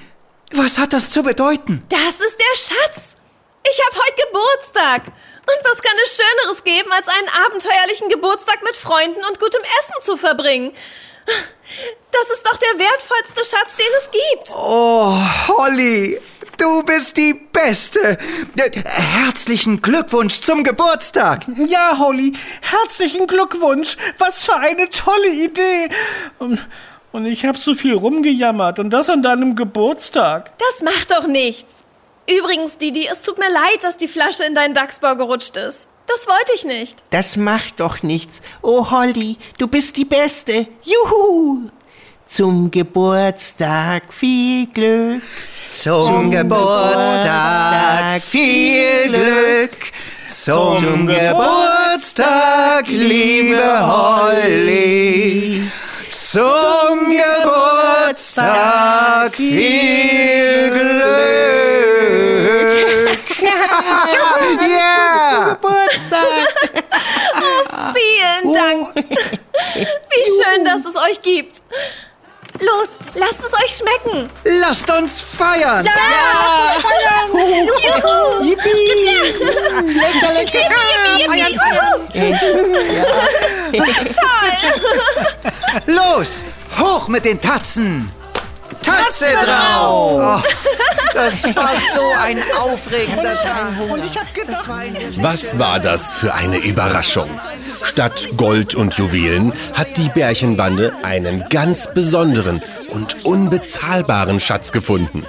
was 0.54 0.78
hat 0.78 0.94
das 0.94 1.10
zu 1.12 1.22
bedeuten? 1.24 1.84
Das 1.90 2.20
ist 2.20 2.38
der 2.38 2.58
Schatz. 2.58 3.18
Ich 3.64 3.80
habe 3.86 3.96
heute 3.98 4.28
Geburtstag. 4.28 5.04
Und 5.08 5.70
was 5.72 5.82
kann 5.82 5.94
es 6.04 6.16
Schöneres 6.18 6.64
geben, 6.64 6.92
als 6.92 7.08
einen 7.08 7.28
abenteuerlichen 7.46 8.10
Geburtstag 8.10 8.64
mit 8.64 8.78
Freunden 8.78 9.20
und 9.28 9.40
gutem 9.40 9.62
Essen 9.64 10.02
zu 10.06 10.16
verbringen? 10.18 10.72
Das 12.12 12.30
ist 12.36 12.46
doch 12.46 12.58
der 12.58 12.80
wertvollste 12.80 13.46
Schatz, 13.46 13.76
den 13.76 13.86
es 14.00 14.10
gibt. 14.12 14.52
Oh, 14.56 15.16
Holly, 15.48 16.20
du 16.58 16.84
bist 16.84 17.18
die 17.18 17.34
Beste. 17.34 18.18
Äh, 18.58 18.72
Herzlichen 18.86 19.82
Glückwunsch 19.82 20.42
zum 20.42 20.64
Geburtstag. 20.64 21.46
Ja, 21.58 21.98
Holly, 22.00 22.34
herzlichen 22.62 23.28
Glückwunsch. 23.28 23.98
Was 24.18 24.44
für 24.44 24.56
eine 24.56 24.90
tolle 24.90 25.30
Idee. 25.30 25.90
Und- 26.40 26.60
Und 27.12 27.26
ich 27.26 27.44
habe 27.44 27.58
so 27.58 27.74
viel 27.74 27.96
rumgejammert 27.96 28.78
und 28.78 28.92
das 28.92 29.10
an 29.10 29.24
deinem 29.24 29.56
Geburtstag. 29.56 30.56
Das 30.60 30.84
macht 30.84 31.10
doch 31.10 31.26
nichts. 31.26 31.74
Übrigens, 32.38 32.78
Didi, 32.78 33.08
es 33.12 33.24
tut 33.24 33.40
mir 33.40 33.52
leid, 33.52 33.84
dass 33.84 33.98
die 33.98 34.08
Flasche 34.08 34.44
in 34.44 34.54
deinen 34.54 34.76
Dachsbau 34.76 35.16
gerutscht 35.16 35.58
ist. 35.58 35.88
Das 36.06 36.28
wollte 36.28 36.52
ich 36.56 36.66
nicht. 36.66 37.04
Das 37.10 37.38
macht 37.38 37.80
doch 37.80 38.04
nichts. 38.04 38.42
Oh, 38.62 38.92
Holly, 38.92 39.38
du 39.58 39.68
bist 39.68 39.98
die 39.98 40.06
Beste. 40.06 40.68
Juhu! 40.84 41.70
Zum 42.28 42.70
Geburtstag 42.70 44.14
viel 44.14 44.68
Glück. 44.68 45.24
Zum, 45.66 46.06
Zum 46.06 46.32
Geburtstag 46.32 48.14
Geburtstag 48.14 48.22
viel 48.22 49.10
Glück. 49.10 49.92
Zum, 50.28 50.78
Zum 50.78 51.08
Geburtstag, 51.08 52.88
liebe 52.88 53.88
Holly. 53.88 55.64
Zum 56.32 57.10
Geburtstag 57.10 59.36
viel 59.36 60.70
Glück. 60.70 61.10
Ja! 64.62 65.50
Geburtstag. 65.50 66.28
Vielen 67.96 68.54
Dank. 68.54 68.94
Wie 68.96 70.26
schön, 70.38 70.62
dass 70.66 70.86
es 70.86 70.96
euch 70.96 71.20
gibt. 71.24 71.64
Los, 72.60 73.00
lasst 73.16 73.40
es 73.40 73.54
euch 73.64 73.78
schmecken. 73.78 74.30
Lasst 74.44 74.88
uns 74.92 75.20
feiern! 75.22 75.84
Juhu. 77.34 78.44
Lecker, 78.44 80.34
lecker. 80.34 80.60
Yippie, 81.18 81.40
yippie, 81.40 81.58
Toll. 83.72 84.52
Los, 85.86 86.44
hoch 86.78 87.08
mit 87.08 87.26
den 87.26 87.40
Tatzen! 87.40 88.12
Tatze 88.82 89.26
drauf! 89.46 90.44
Oh, 90.44 90.50
das 91.14 91.44
war 91.56 91.72
so 91.94 92.02
ein 92.22 92.40
aufregender 92.58 93.34
Tag. 93.36 93.74
Was 95.18 95.58
war 95.58 95.80
das 95.80 96.14
für 96.14 96.34
eine 96.34 96.58
Überraschung? 96.58 97.30
Statt 97.84 98.30
Gold 98.38 98.76
und 98.76 98.94
Juwelen 98.96 99.54
hat 99.74 99.98
die 99.98 100.10
Bärchenbande 100.10 100.94
einen 101.04 101.44
ganz 101.50 101.94
besonderen 101.94 102.62
und 102.90 103.26
unbezahlbaren 103.26 104.40
Schatz 104.40 104.72
gefunden. 104.72 105.26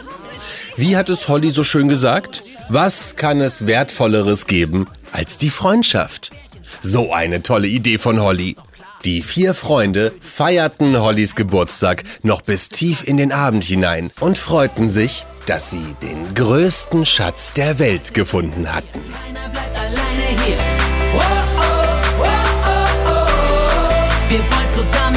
Wie 0.77 0.97
hat 0.97 1.09
es 1.09 1.29
Holly 1.29 1.51
so 1.51 1.65
schön 1.65 1.89
gesagt? 1.89 2.43
Was 2.69 3.17
kann 3.17 3.41
es 3.41 3.67
Wertvolleres 3.67 4.47
geben 4.47 4.87
als 5.13 5.39
die 5.39 5.51
Freundschaft? 5.51 6.31
So 6.81 7.13
eine 7.13 7.43
tolle 7.43 7.67
Idee 7.67 7.99
von 7.99 8.21
Holly. 8.21 8.57
Die 9.07 9.23
vier 9.23 9.55
Freunde 9.55 10.13
feierten 10.21 11.01
Hollys 11.01 11.35
Geburtstag 11.35 12.03
noch 12.23 12.43
bis 12.43 12.69
tief 12.69 13.03
in 13.09 13.17
den 13.17 13.33
Abend 13.33 13.65
hinein 13.65 14.11
und 14.21 14.37
freuten 14.37 14.91
sich, 14.91 15.25
dass 15.47 15.71
sie 15.71 15.97
den 16.03 16.35
größten 16.35 17.07
Schatz 17.07 17.53
der 17.53 17.79
Welt 17.79 18.13
gefunden 18.13 18.71
hatten. 18.71 19.01
Oh, 21.15 21.19
oh, 21.19 21.63
oh. 22.23 22.31
Wir 24.29 24.39
wollen 24.41 24.71
zusammen 24.75 25.10